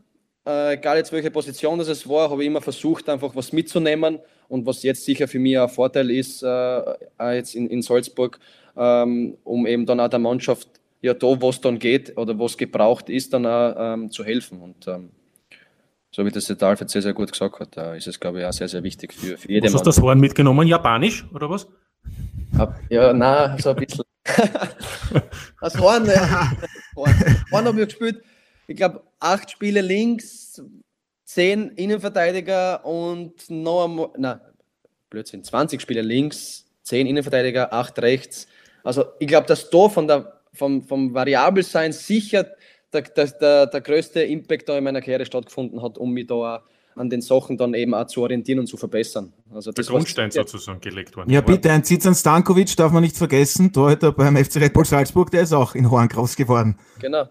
[0.50, 4.20] äh, egal jetzt welche Position das es war, habe ich immer versucht, einfach was mitzunehmen.
[4.48, 8.40] Und was jetzt sicher für mich ein Vorteil ist, äh, jetzt in, in Salzburg,
[8.76, 10.68] ähm, um eben dann auch der Mannschaft,
[11.02, 14.24] ja, da, wo es dann geht oder wo es gebraucht ist, dann auch ähm, zu
[14.24, 14.60] helfen.
[14.62, 15.12] Und ähm,
[16.12, 18.46] so wie das der Alfred sehr, sehr gut gesagt hat, äh, ist es, glaube ich,
[18.46, 20.68] auch sehr, sehr wichtig für, für jede Was hast du das Horn mitgenommen?
[20.68, 21.68] Japanisch oder was?
[22.90, 24.04] Ja, nein, so ein bisschen.
[25.62, 26.52] das Horn, ja.
[26.96, 27.14] Horn,
[27.52, 28.24] Horn habe ich gespielt
[28.70, 30.62] ich glaube, acht Spiele links,
[31.26, 34.42] zehn Innenverteidiger und noch einmal, na,
[35.10, 38.48] Blödsinn, 20 Spiele links, zehn Innenverteidiger, acht rechts.
[38.84, 42.48] Also ich glaube, dass da von der, vom, vom Variabelsein sicher
[42.94, 46.64] der, der, der, größte Impact da in meiner Karriere stattgefunden hat, um mich da
[46.96, 49.32] an den Sachen dann eben auch zu orientieren und zu verbessern.
[49.54, 51.32] Also der Grundstein sozusagen gelegt worden.
[51.32, 55.32] Ja, bitte, ein Zizan Stankovic darf man nicht vergessen, Torhüter beim FC Red Bull Salzburg,
[55.32, 56.78] der ist auch in Horn groß geworden.
[57.00, 57.30] Genau.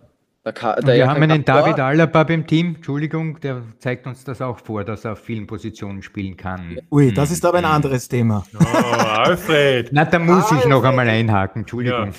[0.52, 4.58] Der, der wir haben einen David Alaba beim Team, Entschuldigung, der zeigt uns das auch
[4.58, 6.78] vor, dass er auf vielen Positionen spielen kann.
[6.90, 8.44] Ui, das ist aber ein anderes Thema.
[8.58, 9.90] Oh, Alfred!
[9.92, 10.60] Na, da muss Alfred.
[10.60, 12.12] ich noch einmal einhaken, Entschuldigung.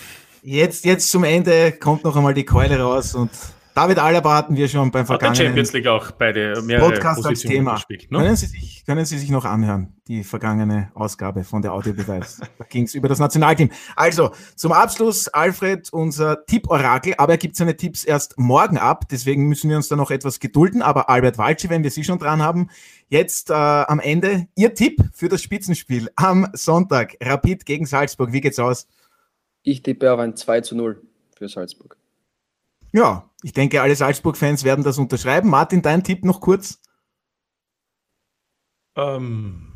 [0.43, 0.59] Ja.
[0.61, 3.31] Jetzt, jetzt zum Ende kommt noch einmal die Keule raus und
[3.79, 7.39] David Alaba hatten wir schon beim vergangenen Hat Champions League auch beide mehrere Podcast als
[7.39, 7.75] Thema.
[7.75, 8.17] Gespielt, ne?
[8.17, 12.41] können, Sie sich, können Sie sich noch anhören, die vergangene Ausgabe von der Audiobeweis.
[12.57, 13.69] da ging es über das Nationalteam.
[13.95, 19.47] Also, zum Abschluss, Alfred, unser Tipp-Orakel, aber er gibt seine Tipps erst morgen ab, deswegen
[19.47, 22.43] müssen wir uns da noch etwas gedulden, aber Albert Walci, wenn wir Sie schon dran
[22.43, 22.67] haben,
[23.07, 28.41] jetzt äh, am Ende Ihr Tipp für das Spitzenspiel am Sonntag, Rapid gegen Salzburg, wie
[28.41, 28.89] geht's aus?
[29.63, 31.01] Ich tippe auf ein 2 zu 0
[31.37, 31.98] für Salzburg.
[32.91, 35.49] Ja, ich denke, alle Salzburg-Fans werden das unterschreiben.
[35.49, 36.81] Martin, dein Tipp noch kurz?
[38.95, 39.73] Ähm,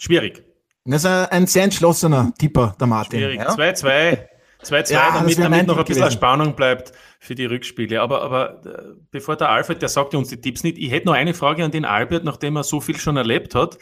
[0.00, 0.44] schwierig.
[0.84, 3.18] Das ist ein sehr entschlossener Tipper, der Martin.
[3.18, 3.40] Schwierig.
[3.40, 4.26] 2-2.
[4.62, 6.16] 2-2, ja, damit, damit noch ein bisschen gewesen.
[6.16, 8.00] Spannung bleibt für die Rückspiele.
[8.00, 11.06] Aber, aber äh, bevor der Alfred, der sagt ja uns die Tipps nicht, ich hätte
[11.06, 13.78] noch eine Frage an den Albert, nachdem er so viel schon erlebt hat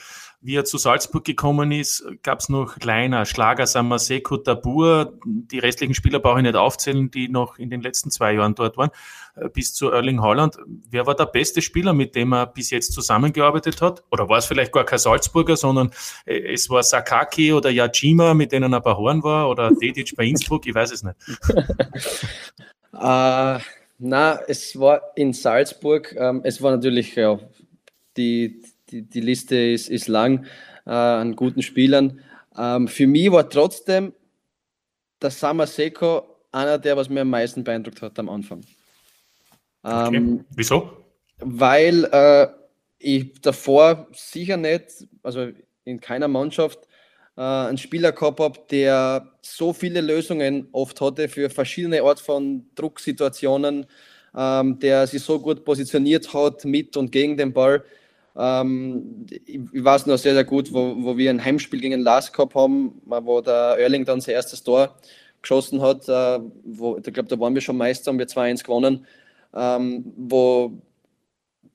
[0.46, 5.18] wie er zu Salzburg gekommen ist, gab es noch kleiner Schlager, Samaseko, Tabur.
[5.24, 8.76] Die restlichen Spieler brauche ich nicht aufzählen, die noch in den letzten zwei Jahren dort
[8.76, 8.90] waren,
[9.34, 10.56] äh, bis zu Erling Holland.
[10.88, 14.04] Wer war der beste Spieler, mit dem er bis jetzt zusammengearbeitet hat?
[14.12, 15.90] Oder war es vielleicht gar kein Salzburger, sondern
[16.26, 20.26] äh, es war Sakaki oder Yajima, mit denen er bei Horn war, oder Dedic bei
[20.26, 20.64] Innsbruck?
[20.68, 21.16] Ich weiß es nicht.
[22.92, 23.58] uh,
[23.98, 26.14] na, es war in Salzburg.
[26.16, 27.40] Ähm, es war natürlich ja,
[28.16, 30.46] die die, die Liste ist, ist lang
[30.86, 32.20] äh, an guten Spielern.
[32.56, 34.12] Ähm, für mich war trotzdem
[35.20, 38.62] der Samaseko einer der, was mir am meisten beeindruckt hat am Anfang.
[39.82, 40.16] Okay.
[40.16, 40.90] Ähm, Wieso?
[41.38, 42.48] Weil äh,
[42.98, 45.48] ich davor sicher nicht, also
[45.84, 46.78] in keiner Mannschaft,
[47.36, 52.66] äh, einen Spieler gehabt habe, der so viele Lösungen oft hatte für verschiedene Art von
[52.74, 53.86] Drucksituationen,
[54.34, 57.84] ähm, der sich so gut positioniert hat mit und gegen den Ball.
[58.38, 62.54] Ähm, ich, weiß noch sehr, sehr gut, wo, wo wir ein Heimspiel gegen Lars gehabt
[62.54, 64.94] haben, wo der Erling dann sein erstes Tor
[65.42, 66.08] geschossen hat.
[66.08, 69.06] Äh, wo, ich glaube, da waren wir schon Meister, haben wir 2-1 gewonnen.
[69.54, 70.72] Ähm, wo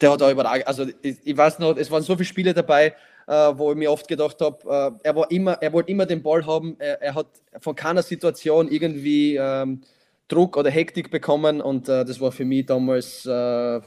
[0.01, 2.95] der hat auch überragend, also ich, ich, weiß noch, es waren so viele Spiele dabei,
[3.27, 6.75] äh, wo ich mir oft gedacht habe, äh, er, er wollte immer den Ball haben,
[6.79, 7.27] er, er hat
[7.59, 9.81] von keiner Situation irgendwie ähm,
[10.27, 13.81] Druck oder Hektik bekommen und äh, das war für mich damals äh,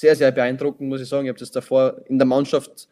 [0.00, 1.26] sehr, sehr beeindruckend, muss ich sagen.
[1.26, 2.88] Ich habe das davor in der Mannschaft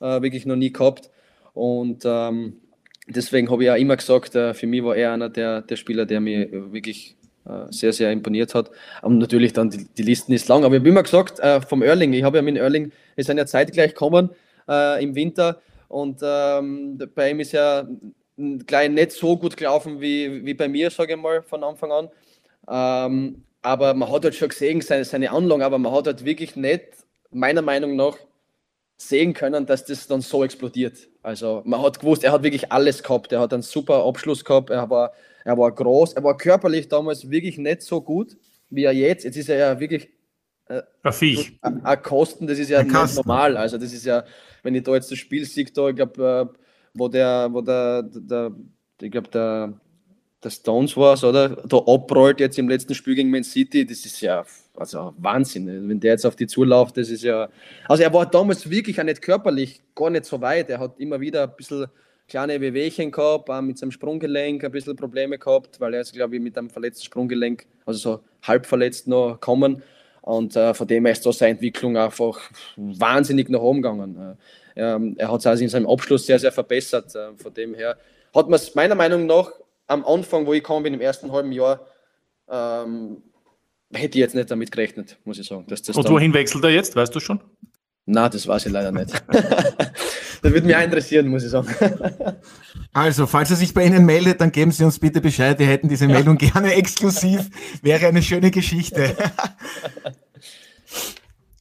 [0.00, 1.10] äh, wirklich noch nie gehabt.
[1.54, 2.60] Und ähm,
[3.08, 6.06] deswegen habe ich ja immer gesagt, äh, für mich war er einer der, der Spieler,
[6.06, 8.70] der mir wirklich äh, sehr, sehr imponiert hat.
[9.02, 10.64] Und natürlich dann, die, die Listen ist lang.
[10.64, 13.38] Aber ich habe immer gesagt, äh, vom Erling, ich habe ja mit Erling, wir sind
[13.38, 14.30] ja zeitgleich gekommen
[14.68, 15.60] äh, im Winter.
[15.88, 17.88] Und ähm, bei ihm ist ja
[18.66, 22.08] gleich nicht so gut gelaufen wie, wie bei mir, sage ich mal, von Anfang an.
[22.68, 26.56] Ähm, aber man hat halt schon gesehen, seine, seine Anlagen, aber man hat halt wirklich
[26.56, 26.84] nicht,
[27.30, 28.16] meiner Meinung nach,
[28.96, 31.08] sehen können, dass das dann so explodiert.
[31.22, 33.32] Also man hat gewusst, er hat wirklich alles gehabt.
[33.32, 34.68] Er hat einen super Abschluss gehabt.
[34.70, 35.12] Er war,
[35.44, 36.12] er war groß.
[36.14, 38.36] Er war körperlich damals wirklich nicht so gut,
[38.68, 39.24] wie er jetzt.
[39.24, 40.10] Jetzt ist er ja wirklich
[40.68, 41.58] äh, ein Viech.
[41.62, 43.56] Ein Kosten, das ist ja nicht normal.
[43.56, 44.24] Also das ist ja,
[44.62, 46.58] wenn ich da jetzt das Spiel sehe, da, ich glaube, äh,
[46.92, 48.52] wo der, wo der, der,
[49.00, 49.80] ich glaube, der
[50.42, 51.50] der Stones war oder?
[51.50, 55.88] Da abrollt jetzt im letzten Spiel gegen Man City, das ist ja also Wahnsinn.
[55.88, 57.48] Wenn der jetzt auf die zuläuft, das ist ja.
[57.86, 60.70] Also er war damals wirklich auch nicht körperlich gar nicht so weit.
[60.70, 61.86] Er hat immer wieder ein bisschen
[62.28, 66.36] kleine Wehwehchen gehabt, auch mit seinem Sprunggelenk ein bisschen Probleme gehabt, weil er ist, glaube
[66.36, 69.82] ich, mit einem verletzten Sprunggelenk, also so halb verletzt noch kommen.
[70.22, 72.38] Und äh, von dem her ist da seine Entwicklung einfach
[72.76, 74.36] wahnsinnig nach oben gegangen.
[74.76, 77.14] Äh, ähm, er hat es also in seinem Abschluss sehr, sehr verbessert.
[77.14, 77.96] Äh, von dem her
[78.34, 79.50] hat man es meiner Meinung nach
[79.90, 81.86] am Anfang, wo ich gekommen bin, im ersten halben Jahr,
[82.48, 83.22] ähm,
[83.92, 85.66] hätte ich jetzt nicht damit gerechnet, muss ich sagen.
[85.66, 87.40] Dass das Und wohin wechselt er jetzt, weißt du schon?
[88.06, 89.12] Na, das weiß ich leider nicht.
[89.28, 91.68] das würde mich auch interessieren, muss ich sagen.
[92.92, 95.58] Also, falls er sich bei Ihnen meldet, dann geben Sie uns bitte Bescheid.
[95.58, 96.50] Wir hätten diese Meldung ja.
[96.50, 97.48] gerne exklusiv.
[97.82, 99.16] Wäre eine schöne Geschichte.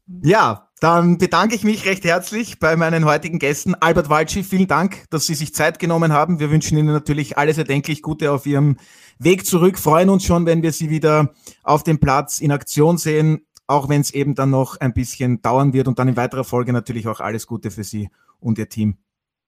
[0.23, 3.75] ja, dann bedanke ich mich recht herzlich bei meinen heutigen Gästen.
[3.75, 6.39] Albert Walci, vielen Dank, dass Sie sich Zeit genommen haben.
[6.39, 8.77] Wir wünschen Ihnen natürlich alles erdenklich Gute auf Ihrem
[9.17, 9.77] Weg zurück.
[9.77, 13.99] Freuen uns schon, wenn wir Sie wieder auf dem Platz in Aktion sehen, auch wenn
[13.99, 17.19] es eben dann noch ein bisschen dauern wird und dann in weiterer Folge natürlich auch
[17.19, 18.09] alles Gute für Sie
[18.39, 18.97] und Ihr Team.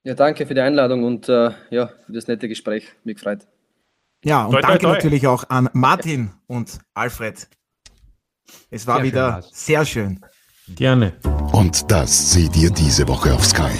[0.03, 2.87] Ja, danke für die Einladung und äh, ja, für das nette Gespräch.
[3.05, 3.47] Mich gefreut.
[4.25, 4.93] Ja, und toi, danke toi, toi.
[4.95, 6.55] natürlich auch an Martin ja.
[6.57, 7.47] und Alfred.
[8.69, 10.25] Es war sehr wieder schön, sehr schön.
[10.75, 11.13] Gerne.
[11.51, 13.71] Und das seht ihr diese Woche auf Sky.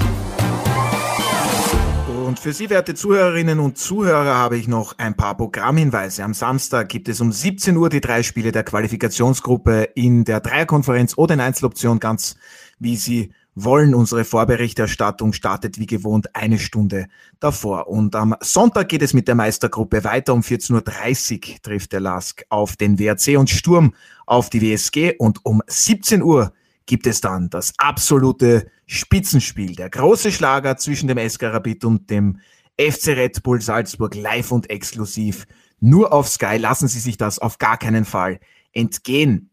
[2.26, 6.24] Und für Sie, werte Zuhörerinnen und Zuhörer, habe ich noch ein paar Programmhinweise.
[6.24, 11.18] Am Samstag gibt es um 17 Uhr die drei Spiele der Qualifikationsgruppe in der Dreierkonferenz
[11.18, 12.36] oder in Einzeloption, ganz
[12.80, 13.94] wie Sie wollen.
[13.94, 17.08] Unsere Vorberichterstattung startet wie gewohnt eine Stunde
[17.40, 17.88] davor.
[17.90, 20.34] Und am Sonntag geht es mit der Meistergruppe weiter.
[20.34, 23.94] Um 14.30 Uhr trifft der LASK auf den WRC und Sturm
[24.26, 25.16] auf die WSG.
[25.18, 26.54] Und um 17 Uhr
[26.86, 29.76] gibt es dann das absolute Spitzenspiel.
[29.76, 32.40] Der große Schlager zwischen dem SK Rapid und dem
[32.80, 35.46] FC Red Bull Salzburg live und exklusiv.
[35.80, 38.40] Nur auf Sky lassen Sie sich das auf gar keinen Fall
[38.74, 39.50] entgehen.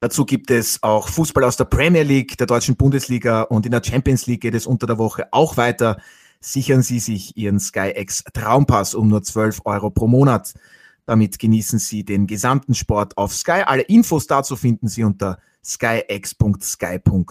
[0.00, 3.82] Dazu gibt es auch Fußball aus der Premier League, der deutschen Bundesliga und in der
[3.82, 5.98] Champions League geht es unter der Woche auch weiter.
[6.40, 10.52] Sichern Sie sich Ihren SkyX Traumpass um nur 12 Euro pro Monat.
[11.06, 13.62] Damit genießen Sie den gesamten Sport auf Sky.
[13.64, 17.24] Alle Infos dazu finden Sie unter skyx.sky.at.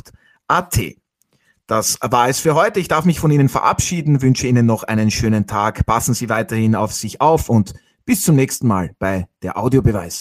[1.67, 2.79] Das war es für heute.
[2.79, 5.86] Ich darf mich von Ihnen verabschieden, wünsche Ihnen noch einen schönen Tag.
[5.86, 7.73] Passen Sie weiterhin auf sich auf und
[8.05, 10.19] bis zum nächsten Mal bei der Audiobeweis.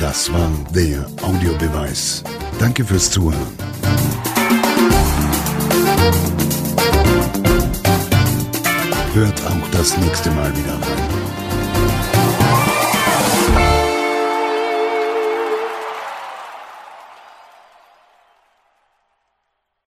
[0.00, 2.22] Das war der Audiobeweis.
[2.58, 3.46] Danke fürs Zuhören.
[9.14, 11.17] Hört auch das nächste Mal wieder rein.